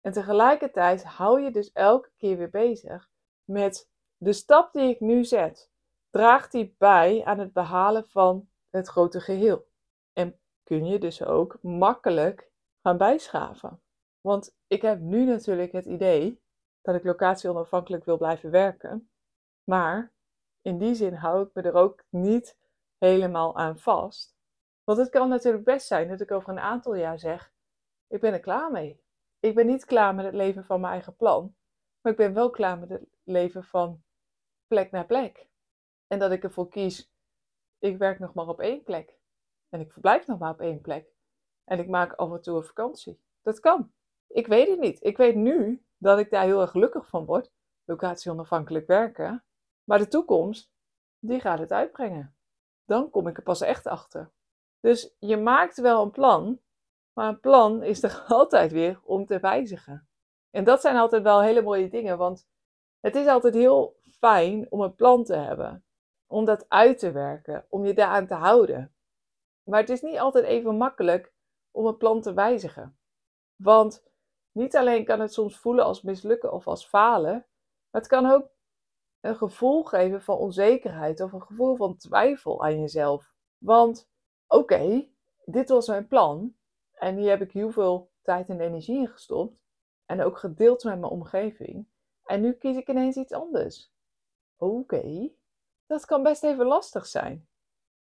En 0.03 0.13
tegelijkertijd 0.13 1.05
hou 1.05 1.41
je 1.41 1.51
dus 1.51 1.73
elke 1.73 2.11
keer 2.17 2.37
weer 2.37 2.51
bezig 2.51 3.11
met 3.45 3.89
de 4.17 4.33
stap 4.33 4.73
die 4.73 4.89
ik 4.89 5.01
nu 5.01 5.25
zet. 5.25 5.71
Draagt 6.11 6.53
die 6.53 6.75
bij 6.79 7.25
aan 7.25 7.39
het 7.39 7.53
behalen 7.53 8.09
van 8.09 8.49
het 8.71 8.89
grote 8.89 9.21
geheel? 9.21 9.67
En 10.13 10.41
kun 10.65 10.87
je 10.87 10.99
dus 10.99 11.25
ook 11.25 11.59
makkelijk 11.63 12.51
gaan 12.83 12.97
bijschaven. 12.97 13.81
Want 14.21 14.57
ik 14.67 14.83
heb 14.83 15.01
nu 15.01 15.25
natuurlijk 15.25 15.73
het 15.73 15.87
idee 15.87 16.41
dat 16.83 16.95
ik 16.95 17.05
locatie 17.05 17.51
onafhankelijk 17.51 18.05
wil 18.05 18.17
blijven 18.17 18.51
werken. 18.51 19.11
Maar 19.65 20.13
in 20.63 20.79
die 20.79 20.95
zin 20.95 21.15
hou 21.15 21.47
ik 21.47 21.51
me 21.55 21.63
er 21.63 21.75
ook 21.75 22.05
niet 22.09 22.57
helemaal 22.99 23.57
aan 23.57 23.79
vast. 23.79 24.37
Want 24.85 24.99
het 24.99 25.09
kan 25.09 25.29
natuurlijk 25.29 25.65
best 25.65 25.87
zijn 25.87 26.09
dat 26.09 26.21
ik 26.21 26.31
over 26.31 26.49
een 26.49 26.59
aantal 26.59 26.95
jaar 26.95 27.19
zeg: 27.19 27.53
ik 28.07 28.21
ben 28.21 28.33
er 28.33 28.41
klaar 28.41 28.71
mee. 28.71 29.01
Ik 29.43 29.55
ben 29.55 29.67
niet 29.67 29.85
klaar 29.85 30.15
met 30.15 30.25
het 30.25 30.35
leven 30.35 30.65
van 30.65 30.81
mijn 30.81 30.93
eigen 30.93 31.17
plan, 31.17 31.55
maar 32.01 32.13
ik 32.13 32.19
ben 32.19 32.35
wel 32.35 32.51
klaar 32.51 32.79
met 32.79 32.89
het 32.89 33.05
leven 33.23 33.65
van 33.65 34.03
plek 34.67 34.91
naar 34.91 35.07
plek. 35.07 35.49
En 36.07 36.19
dat 36.19 36.31
ik 36.31 36.43
ervoor 36.43 36.69
kies: 36.69 37.13
ik 37.79 37.99
werk 37.99 38.19
nog 38.19 38.35
maar 38.35 38.49
op 38.49 38.61
één 38.61 38.83
plek. 38.83 39.19
En 39.69 39.81
ik 39.81 39.93
verblijf 39.93 40.27
nog 40.27 40.39
maar 40.39 40.53
op 40.53 40.61
één 40.61 40.81
plek. 40.81 41.15
En 41.65 41.79
ik 41.79 41.89
maak 41.89 42.13
af 42.13 42.33
en 42.33 42.43
toe 42.43 42.57
een 42.57 42.65
vakantie. 42.65 43.21
Dat 43.43 43.61
kan. 43.61 43.93
Ik 44.27 44.47
weet 44.47 44.69
het 44.69 44.81
niet. 44.81 45.05
Ik 45.05 45.17
weet 45.17 45.35
nu 45.35 45.85
dat 45.97 46.19
ik 46.19 46.31
daar 46.31 46.45
heel 46.45 46.61
erg 46.61 46.71
gelukkig 46.71 47.09
van 47.09 47.25
word. 47.25 47.51
Locatie 47.85 48.31
onafhankelijk 48.31 48.87
werken. 48.87 49.45
Maar 49.85 49.99
de 49.99 50.09
toekomst, 50.09 50.73
die 51.19 51.41
gaat 51.41 51.59
het 51.59 51.73
uitbrengen. 51.73 52.37
Dan 52.85 53.11
kom 53.11 53.27
ik 53.27 53.37
er 53.37 53.43
pas 53.43 53.61
echt 53.61 53.87
achter. 53.87 54.31
Dus 54.81 55.15
je 55.19 55.37
maakt 55.37 55.81
wel 55.81 56.03
een 56.03 56.11
plan, 56.11 56.61
maar 57.13 57.29
een 57.29 57.41
plan 57.41 57.83
is 57.83 58.03
er 58.03 58.25
altijd 58.29 58.73
weer 58.73 59.01
om 59.05 59.27
te 59.27 59.41
wijzigen. 59.41 60.09
En 60.51 60.65
dat 60.65 60.81
zijn 60.81 60.97
altijd 60.97 61.23
wel 61.23 61.43
hele 61.43 61.63
mooie 61.63 61.89
dingen, 61.89 62.19
want 62.19 62.49
het 63.01 63.17
is 63.17 63.27
altijd 63.27 63.55
heel 63.55 63.97
fijn 64.03 64.67
om 64.71 64.81
een 64.81 64.95
plan 64.95 65.25
te 65.25 65.35
hebben, 65.35 65.85
om 66.27 66.45
dat 66.45 66.69
uit 66.69 66.99
te 66.99 67.13
werken, 67.13 67.67
om 67.69 67.87
je 67.87 67.95
daaraan 67.95 68.27
te 68.27 68.35
houden. 68.35 68.95
Maar 69.63 69.81
het 69.81 69.91
is 69.91 70.03
niet 70.03 70.19
altijd 70.19 70.45
even 70.45 70.77
makkelijk 70.77 71.33
om 71.71 71.87
een 71.87 71.97
plan 71.97 72.21
te 72.21 72.35
wijzigen. 72.35 72.99
Want 73.57 74.05
niet 74.53 74.77
alleen 74.77 75.05
kan 75.05 75.21
het 75.21 75.33
soms 75.33 75.59
voelen 75.59 75.85
als 75.85 76.03
mislukken 76.03 76.53
of 76.53 76.67
als 76.67 76.87
falen, 76.87 77.47
maar 77.91 78.01
het 78.01 78.07
kan 78.07 78.27
ook 78.27 78.51
een 79.21 79.37
gevoel 79.37 79.85
geven 79.85 80.23
van 80.23 80.37
onzekerheid 80.37 81.21
of 81.21 81.33
een 81.33 81.43
gevoel 81.43 81.77
van 81.77 81.97
twijfel 81.97 82.65
aan 82.65 82.81
jezelf. 82.81 83.33
Want 83.59 84.09
oké, 84.47 85.09
dit 85.45 85.69
was 85.69 85.87
mijn 85.87 86.09
plan 86.09 86.55
en 87.03 87.17
hier 87.17 87.31
heb 87.31 87.41
ik 87.41 87.53
heel 87.53 87.71
veel 87.71 88.11
tijd 88.23 88.49
en 88.49 88.61
energie 88.61 88.99
in 88.99 89.09
gestopt 89.09 89.61
en 90.07 90.23
ook 90.23 90.39
gedeeld 90.39 90.85
met 90.85 91.01
mijn 91.01 91.13
omgeving. 91.13 91.87
En 92.25 92.41
nu 92.41 92.53
kies 92.53 92.77
ik 92.77 92.89
ineens 92.89 93.17
iets 93.17 93.33
anders. 93.33 93.93
Oké, 94.57 95.31
dat 95.87 96.05
kan 96.05 96.23
best 96.23 96.45
even 96.45 96.67
lastig 96.67 97.07
zijn. 97.07 97.49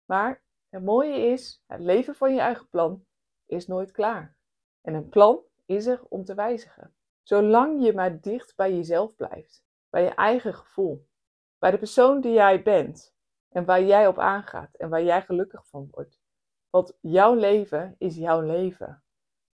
Maar 0.05 0.45
het 0.69 0.85
mooie 0.85 1.17
is, 1.17 1.63
het 1.67 1.81
leven 1.81 2.15
van 2.15 2.35
je 2.35 2.41
eigen 2.41 2.69
plan 2.69 3.07
is 3.47 3.67
nooit 3.67 3.91
klaar. 3.91 4.37
En 4.81 4.95
een 4.95 5.09
plan 5.09 5.43
is 5.67 5.87
er 5.87 6.05
om 6.09 6.25
te 6.25 6.35
wijzigen. 6.35 6.95
Zolang 7.23 7.85
je 7.85 7.93
maar 7.93 8.21
dicht 8.21 8.57
bij 8.57 8.75
jezelf 8.75 9.17
blijft, 9.17 9.65
bij 9.91 10.03
je 10.03 10.15
eigen 10.15 10.55
gevoel, 10.55 11.09
bij 11.59 11.71
de 11.71 11.79
persoon 11.79 12.21
die 12.21 12.33
jij 12.33 12.63
bent 12.63 13.15
en 13.49 13.65
waar 13.65 13.83
jij 13.83 14.07
op 14.07 14.19
aangaat 14.19 14.75
en 14.75 14.89
waar 14.89 15.03
jij 15.03 15.23
gelukkig 15.23 15.67
van 15.69 15.89
wordt. 15.91 16.20
Want 16.71 16.97
jouw 17.01 17.35
leven 17.35 17.95
is 17.99 18.17
jouw 18.17 18.41
leven. 18.41 19.03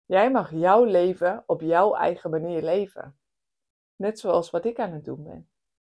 Jij 0.05 0.31
mag 0.31 0.51
jouw 0.51 0.83
leven 0.83 1.43
op 1.45 1.61
jouw 1.61 1.95
eigen 1.95 2.29
manier 2.29 2.61
leven. 2.61 3.19
Net 3.95 4.19
zoals 4.19 4.49
wat 4.49 4.65
ik 4.65 4.79
aan 4.79 4.91
het 4.91 5.05
doen 5.05 5.23
ben. 5.23 5.49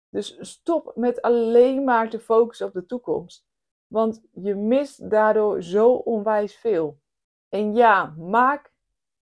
Dus 0.09 0.37
stop 0.41 0.93
met 0.97 1.23
alleen 1.23 1.85
maar 1.85 2.11
te 2.11 2.21
focussen 2.21 2.67
op 2.67 2.73
de 2.73 2.87
toekomst. 2.87 3.47
Want 3.87 4.23
je 4.33 4.55
mist 4.55 5.11
daardoor 5.11 5.63
zo 5.63 5.93
onwijs 5.93 6.57
veel. 6.57 7.01
En 7.49 7.75
ja, 7.75 8.15
maak 8.19 8.73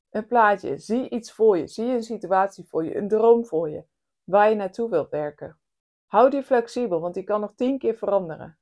een 0.10 0.28
plaatje. 0.28 0.78
Zie 0.78 1.10
iets 1.10 1.32
voor 1.32 1.58
je. 1.58 1.68
Zie 1.68 1.94
een 1.94 2.04
situatie 2.04 2.68
voor 2.68 2.86
je. 2.86 2.96
Een 2.96 3.08
droom 3.08 3.46
voor 3.46 3.70
je. 3.70 3.84
Waar 4.24 4.50
je 4.50 4.56
naartoe 4.56 4.90
wilt 4.90 5.10
werken. 5.10 5.60
Houd 6.06 6.32
die 6.32 6.44
flexibel, 6.44 7.00
want 7.00 7.14
die 7.14 7.24
kan 7.24 7.42
nog 7.42 7.54
tien 7.56 7.78
keer 7.78 7.96
veranderen. 7.96 8.58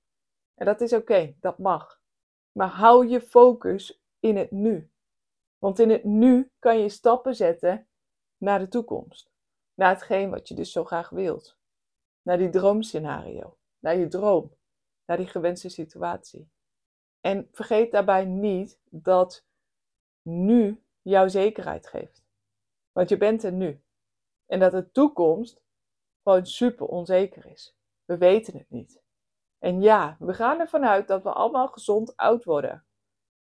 En 0.56 0.66
dat 0.66 0.82
is 0.82 0.94
oké, 0.94 1.36
dat 1.40 1.58
mag. 1.58 2.00
Maar 2.58 2.68
hou 2.68 3.08
je 3.08 3.22
focus 3.22 4.02
in 4.20 4.38
het 4.38 4.52
nu. 4.52 4.92
Want 5.58 5.80
in 5.80 5.90
het 5.90 6.04
nu 6.04 6.52
kan 6.60 6.80
je 6.80 6.90
stappen 6.90 7.36
zetten 7.36 7.88
naar 8.38 8.60
de 8.60 8.68
toekomst. 8.68 9.32
Naar 9.74 9.90
hetgeen 9.90 10.30
wat 10.30 10.48
je 10.48 10.56
dus 10.56 10.72
zo 10.72 10.84
graag 10.84 11.10
wilt. 11.10 11.58
Naar 12.22 12.38
die 12.38 12.50
droomscenario. 12.50 13.58
Naar 13.80 13.96
je 13.96 14.08
droom. 14.08 14.56
Naar 15.06 15.18
die 15.18 15.28
gewenste 15.28 15.70
situatie. 15.70 16.50
En 17.20 17.50
vergeet 17.52 17.92
daarbij 17.92 18.26
niet 18.26 18.80
dat 18.90 19.46
nu 20.22 20.84
jouw 21.02 21.28
zekerheid 21.28 21.88
geeft. 21.88 22.24
Want 22.92 23.10
je 23.10 23.18
bent 23.18 23.44
er 23.44 23.54
nu. 23.54 23.84
En 24.46 24.60
dat 24.60 24.72
de 24.72 24.92
toekomst 24.92 25.62
gewoon 26.24 26.46
super 26.46 26.86
onzeker 26.86 27.46
is. 27.46 27.76
We 28.06 28.18
weten 28.18 28.58
het 28.58 28.70
niet. 28.70 29.04
En 29.60 29.82
ja, 29.82 30.16
we 30.20 30.34
gaan 30.34 30.60
ervan 30.60 30.86
uit 30.86 31.08
dat 31.08 31.24
we 31.24 31.32
allemaal 31.32 31.68
gezond 31.68 32.16
oud 32.16 32.44
worden. 32.44 32.86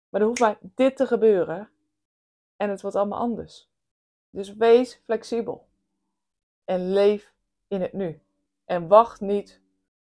Maar 0.08 0.20
er 0.20 0.26
hoeft 0.26 0.40
maar 0.40 0.58
dit 0.60 0.96
te 0.96 1.06
gebeuren 1.06 1.70
en 2.56 2.70
het 2.70 2.80
wordt 2.80 2.96
allemaal 2.96 3.18
anders. 3.18 3.70
Dus 4.30 4.54
wees 4.54 5.00
flexibel 5.04 5.68
en 6.64 6.92
leef 6.92 7.34
in 7.68 7.80
het 7.80 7.92
nu. 7.92 8.22
En 8.64 8.88
wacht 8.88 9.20
niet 9.20 9.62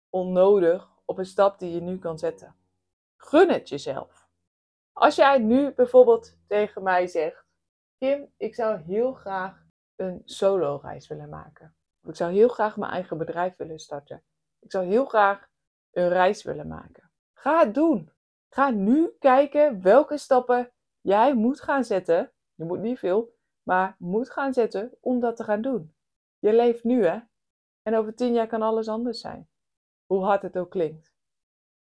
onnodig 0.10 0.90
op 1.06 1.18
een 1.18 1.26
stap 1.26 1.60
die 1.60 1.74
je 1.74 1.82
nu 1.82 2.00
kan 2.00 2.20
zetten. 2.20 2.56
Gun 3.18 3.50
het 3.50 3.70
jezelf. 3.70 4.28
Als 4.94 5.16
jij 5.16 5.38
nu 5.38 5.74
bijvoorbeeld 5.74 6.38
tegen 6.48 6.84
mij 6.84 7.08
zegt: 7.08 7.46
Kim, 7.98 8.34
ik 8.38 8.56
zou 8.56 8.82
heel 8.82 9.14
graag 9.14 9.66
een 9.96 10.22
solo-reis 10.26 11.08
willen 11.08 11.30
maken. 11.30 11.76
Ik 12.04 12.16
zou 12.16 12.32
heel 12.34 12.48
graag 12.48 12.78
mijn 12.78 12.92
eigen 12.92 13.18
bedrijf 13.18 13.56
willen 13.56 13.80
starten. 13.80 14.24
Ik 14.60 14.72
zou 14.72 14.86
heel 14.86 15.06
graag 15.06 15.49
een 15.92 16.10
reis 16.10 16.44
willen 16.44 16.68
maken. 16.68 17.12
Ga 17.34 17.60
het 17.60 17.74
doen. 17.74 18.12
Ga 18.50 18.70
nu 18.70 19.16
kijken 19.20 19.82
welke 19.82 20.18
stappen 20.18 20.72
jij 21.02 21.36
moet 21.36 21.62
gaan 21.62 21.84
zetten. 21.84 22.32
Je 22.56 22.64
moet 22.66 22.80
niet 22.80 23.00
veel, 23.00 23.34
maar 23.64 23.96
moet 23.98 24.30
gaan 24.30 24.54
zetten 24.54 24.98
om 25.00 25.20
dat 25.20 25.36
te 25.36 25.44
gaan 25.44 25.62
doen. 25.62 25.96
Je 26.40 26.54
leeft 26.54 26.84
nu, 26.84 27.06
hè? 27.06 27.20
En 27.82 27.96
over 27.96 28.16
tien 28.16 28.34
jaar 28.34 28.48
kan 28.48 28.62
alles 28.62 28.88
anders 28.88 29.20
zijn. 29.20 29.50
Hoe 30.06 30.24
hard 30.24 30.42
het 30.42 30.58
ook 30.58 30.72
klinkt. 30.72 31.14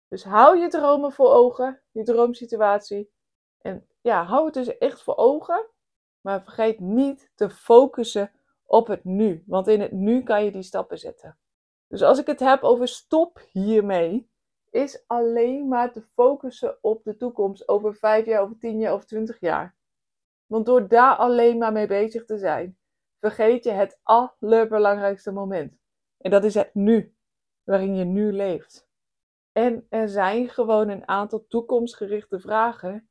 Dus 0.08 0.24
hou 0.24 0.58
je 0.58 0.68
dromen 0.68 1.12
voor 1.12 1.30
ogen, 1.30 1.82
je 1.92 2.04
droomsituatie. 2.04 3.12
En 3.58 3.88
ja, 4.02 4.24
hou 4.24 4.46
het 4.46 4.54
dus 4.54 4.78
echt 4.78 5.04
voor 5.04 5.16
ogen. 5.16 5.66
Maar 6.22 6.44
vergeet 6.44 6.80
niet 6.80 7.32
te 7.36 7.50
focussen 7.50 8.32
op 8.64 8.88
het 8.88 9.04
nu. 9.04 9.44
Want 9.48 9.68
in 9.68 9.82
het 9.82 9.92
nu 9.92 10.24
kan 10.24 10.46
je 10.46 10.52
die 10.52 10.64
stappen 10.64 10.98
zetten. 10.98 11.38
Dus 11.91 12.01
als 12.01 12.19
ik 12.19 12.27
het 12.27 12.39
heb 12.39 12.63
over 12.63 12.88
stop 12.88 13.41
hiermee, 13.51 14.30
is 14.69 15.04
alleen 15.08 15.67
maar 15.67 15.91
te 15.91 16.01
focussen 16.01 16.77
op 16.82 17.04
de 17.04 17.17
toekomst 17.17 17.67
over 17.67 17.95
5 17.95 18.25
jaar, 18.25 18.41
over 18.41 18.58
10 18.58 18.80
jaar, 18.80 18.93
over 18.93 19.06
20 19.06 19.39
jaar. 19.39 19.75
Want 20.45 20.65
door 20.65 20.88
daar 20.88 21.15
alleen 21.15 21.58
maar 21.58 21.71
mee 21.71 21.88
bezig 21.88 22.25
te 22.25 22.38
zijn, 22.38 22.77
vergeet 23.19 23.63
je 23.63 23.71
het 23.71 23.99
allerbelangrijkste 24.04 25.32
moment. 25.32 25.77
En 26.17 26.32
dat 26.32 26.43
is 26.43 26.54
het 26.54 26.73
nu, 26.73 27.15
waarin 27.63 27.95
je 27.95 28.04
nu 28.04 28.32
leeft. 28.32 28.89
En 29.51 29.86
er 29.89 30.10
zijn 30.10 30.49
gewoon 30.49 30.89
een 30.89 31.08
aantal 31.08 31.45
toekomstgerichte 31.47 32.39
vragen 32.39 33.10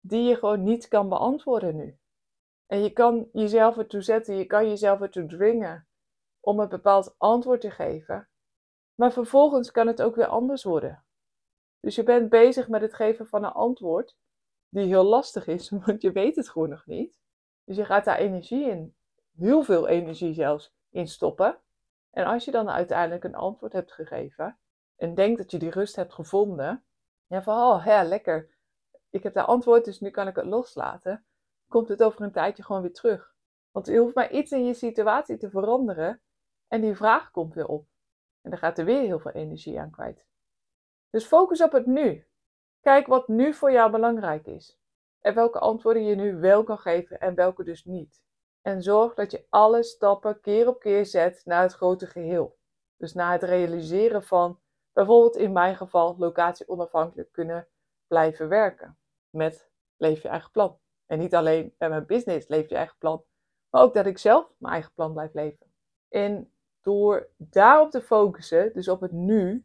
die 0.00 0.22
je 0.22 0.36
gewoon 0.36 0.62
niet 0.62 0.88
kan 0.88 1.08
beantwoorden 1.08 1.76
nu. 1.76 1.98
En 2.66 2.82
je 2.82 2.90
kan 2.90 3.28
jezelf 3.32 3.76
ertoe 3.76 4.02
zetten, 4.02 4.36
je 4.36 4.46
kan 4.46 4.68
jezelf 4.68 5.00
ertoe 5.00 5.26
dwingen 5.26 5.88
om 6.40 6.60
een 6.60 6.68
bepaald 6.68 7.14
antwoord 7.18 7.60
te 7.60 7.70
geven. 7.70 8.28
Maar 8.94 9.12
vervolgens 9.12 9.70
kan 9.70 9.86
het 9.86 10.02
ook 10.02 10.14
weer 10.14 10.26
anders 10.26 10.64
worden. 10.64 11.04
Dus 11.80 11.94
je 11.94 12.02
bent 12.02 12.28
bezig 12.28 12.68
met 12.68 12.80
het 12.80 12.94
geven 12.94 13.26
van 13.26 13.44
een 13.44 13.52
antwoord 13.52 14.16
die 14.68 14.86
heel 14.86 15.04
lastig 15.04 15.46
is, 15.46 15.70
want 15.86 16.02
je 16.02 16.12
weet 16.12 16.36
het 16.36 16.48
gewoon 16.48 16.68
nog 16.68 16.86
niet. 16.86 17.14
Dus 17.64 17.76
je 17.76 17.84
gaat 17.84 18.04
daar 18.04 18.18
energie 18.18 18.70
in, 18.70 18.94
heel 19.36 19.62
veel 19.62 19.88
energie 19.88 20.34
zelfs, 20.34 20.72
in 20.90 21.08
stoppen. 21.08 21.58
En 22.10 22.24
als 22.24 22.44
je 22.44 22.50
dan 22.50 22.70
uiteindelijk 22.70 23.24
een 23.24 23.34
antwoord 23.34 23.72
hebt 23.72 23.92
gegeven 23.92 24.58
en 24.96 25.14
denkt 25.14 25.38
dat 25.38 25.50
je 25.50 25.58
die 25.58 25.70
rust 25.70 25.96
hebt 25.96 26.12
gevonden, 26.12 26.84
ja, 27.26 27.42
van 27.42 27.56
oh 27.56 27.84
ja, 27.84 28.04
lekker, 28.04 28.50
ik 29.10 29.22
heb 29.22 29.34
daar 29.34 29.44
antwoord, 29.44 29.84
dus 29.84 30.00
nu 30.00 30.10
kan 30.10 30.28
ik 30.28 30.36
het 30.36 30.44
loslaten, 30.44 31.24
komt 31.68 31.88
het 31.88 32.02
over 32.02 32.22
een 32.22 32.32
tijdje 32.32 32.62
gewoon 32.62 32.82
weer 32.82 32.92
terug. 32.92 33.34
Want 33.70 33.86
je 33.86 33.98
hoeft 33.98 34.14
maar 34.14 34.30
iets 34.30 34.50
in 34.50 34.64
je 34.64 34.74
situatie 34.74 35.36
te 35.36 35.50
veranderen 35.50 36.20
en 36.70 36.80
die 36.80 36.96
vraag 36.96 37.30
komt 37.30 37.54
weer 37.54 37.66
op. 37.66 37.86
En 38.40 38.50
dan 38.50 38.58
gaat 38.58 38.78
er 38.78 38.84
weer 38.84 39.02
heel 39.02 39.18
veel 39.18 39.30
energie 39.30 39.80
aan 39.80 39.90
kwijt. 39.90 40.26
Dus 41.10 41.24
focus 41.24 41.62
op 41.62 41.72
het 41.72 41.86
nu. 41.86 42.26
Kijk 42.80 43.06
wat 43.06 43.28
nu 43.28 43.54
voor 43.54 43.72
jou 43.72 43.90
belangrijk 43.90 44.46
is. 44.46 44.78
En 45.20 45.34
welke 45.34 45.58
antwoorden 45.58 46.04
je 46.04 46.14
nu 46.14 46.36
wel 46.36 46.64
kan 46.64 46.78
geven 46.78 47.20
en 47.20 47.34
welke 47.34 47.64
dus 47.64 47.84
niet. 47.84 48.22
En 48.62 48.82
zorg 48.82 49.14
dat 49.14 49.30
je 49.30 49.46
alle 49.48 49.82
stappen 49.82 50.40
keer 50.40 50.68
op 50.68 50.80
keer 50.80 51.06
zet 51.06 51.42
naar 51.44 51.62
het 51.62 51.72
grote 51.72 52.06
geheel. 52.06 52.58
Dus 52.96 53.14
naar 53.14 53.32
het 53.32 53.42
realiseren 53.42 54.22
van 54.22 54.60
bijvoorbeeld 54.92 55.36
in 55.36 55.52
mijn 55.52 55.76
geval 55.76 56.16
locatie 56.18 56.68
onafhankelijk 56.68 57.32
kunnen 57.32 57.68
blijven 58.06 58.48
werken. 58.48 58.98
Met 59.30 59.70
leef 59.96 60.22
je 60.22 60.28
eigen 60.28 60.50
plan. 60.50 60.78
En 61.06 61.18
niet 61.18 61.34
alleen 61.34 61.74
met 61.78 61.90
mijn 61.90 62.06
business 62.06 62.48
leef 62.48 62.68
je 62.68 62.76
eigen 62.76 62.98
plan, 62.98 63.24
maar 63.70 63.82
ook 63.82 63.94
dat 63.94 64.06
ik 64.06 64.18
zelf 64.18 64.52
mijn 64.58 64.72
eigen 64.72 64.92
plan 64.92 65.12
blijf 65.12 65.34
leven. 65.34 65.72
En 66.08 66.52
door 66.82 67.28
daarop 67.36 67.90
te 67.90 68.00
focussen, 68.00 68.72
dus 68.72 68.88
op 68.88 69.00
het 69.00 69.12
nu, 69.12 69.64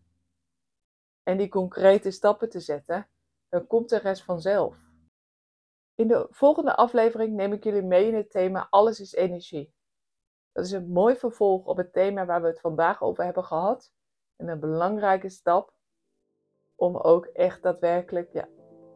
en 1.23 1.38
die 1.38 1.49
concrete 1.49 2.12
stappen 2.12 2.49
te 2.49 2.60
zetten, 2.60 3.08
dan 3.49 3.67
komt 3.67 3.89
de 3.89 3.97
rest 3.97 4.23
vanzelf. 4.23 4.78
In 5.95 6.08
de 6.08 6.28
volgende 6.30 6.75
aflevering 6.75 7.34
neem 7.34 7.54
ik 7.54 7.63
jullie 7.63 7.82
mee 7.82 8.08
in 8.08 8.15
het 8.15 8.32
thema 8.32 8.67
Alles 8.69 8.99
is 8.99 9.13
energie. 9.13 9.73
Dat 10.51 10.65
is 10.65 10.71
een 10.71 10.91
mooi 10.91 11.15
vervolg 11.15 11.65
op 11.65 11.78
het 11.78 11.93
thema 11.93 12.25
waar 12.25 12.41
we 12.41 12.47
het 12.47 12.60
vandaag 12.60 13.01
over 13.01 13.23
hebben 13.23 13.43
gehad. 13.43 13.93
En 14.36 14.47
een 14.47 14.60
belangrijke 14.60 15.30
stap 15.30 15.73
om 16.75 16.97
ook 16.97 17.25
echt 17.25 17.63
daadwerkelijk 17.63 18.34
je 18.34 18.45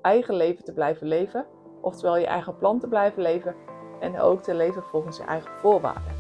eigen 0.01 0.35
leven 0.35 0.63
te 0.63 0.73
blijven 0.73 1.07
leven. 1.07 1.47
Oftewel 1.81 2.17
je 2.17 2.25
eigen 2.25 2.57
plan 2.57 2.79
te 2.79 2.87
blijven 2.87 3.21
leven 3.21 3.55
en 3.99 4.19
ook 4.19 4.43
te 4.43 4.53
leven 4.53 4.83
volgens 4.83 5.17
je 5.17 5.23
eigen 5.23 5.51
voorwaarden. 5.57 6.18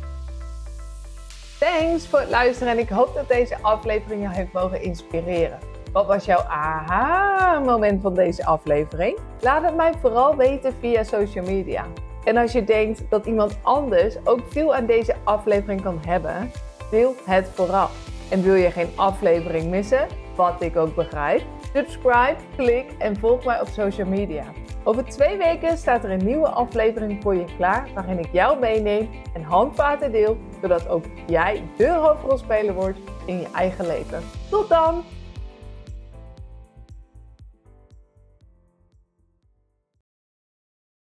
Thanks 1.59 2.07
voor 2.07 2.19
het 2.19 2.29
luisteren 2.29 2.73
en 2.73 2.79
ik 2.79 2.89
hoop 2.89 3.15
dat 3.15 3.27
deze 3.27 3.57
aflevering 3.61 4.21
je 4.21 4.29
heeft 4.29 4.53
mogen 4.53 4.81
inspireren. 4.81 5.59
Wat 5.91 6.05
was 6.05 6.25
jouw 6.25 6.39
aha-moment 6.47 8.01
van 8.01 8.13
deze 8.13 8.45
aflevering? 8.45 9.17
Laat 9.41 9.63
het 9.63 9.75
mij 9.75 9.93
vooral 10.01 10.35
weten 10.35 10.73
via 10.79 11.03
social 11.03 11.45
media. 11.45 11.85
En 12.23 12.37
als 12.37 12.51
je 12.51 12.63
denkt 12.63 13.01
dat 13.09 13.25
iemand 13.25 13.57
anders 13.61 14.15
ook 14.23 14.39
veel 14.49 14.75
aan 14.75 14.85
deze 14.85 15.15
aflevering 15.23 15.81
kan 15.81 15.99
hebben, 16.07 16.51
deel 16.91 17.15
het 17.23 17.49
vooral. 17.53 17.89
En 18.29 18.41
wil 18.41 18.55
je 18.55 18.71
geen 18.71 18.89
aflevering 18.95 19.69
missen, 19.69 20.07
wat 20.35 20.61
ik 20.61 20.75
ook 20.75 20.95
begrijp, 20.95 21.41
subscribe, 21.73 22.35
klik 22.55 22.85
en 22.97 23.19
volg 23.19 23.45
mij 23.45 23.61
op 23.61 23.67
social 23.67 24.07
media. 24.07 24.43
Over 24.83 25.05
twee 25.05 25.37
weken 25.37 25.77
staat 25.77 26.03
er 26.03 26.11
een 26.11 26.25
nieuwe 26.25 26.49
aflevering 26.49 27.21
voor 27.21 27.35
je 27.35 27.45
klaar, 27.57 27.89
waarin 27.93 28.19
ik 28.19 28.29
jou 28.31 28.59
meeneem 28.59 29.09
en 29.33 29.43
handvaten 29.43 30.11
deel, 30.11 30.37
zodat 30.61 30.87
ook 30.87 31.05
jij 31.27 31.63
de 31.77 31.89
hoofdrolspeler 31.89 32.73
wordt 32.73 32.99
in 33.25 33.39
je 33.39 33.47
eigen 33.53 33.87
leven. 33.87 34.23
Tot 34.49 34.69
dan! 34.69 35.03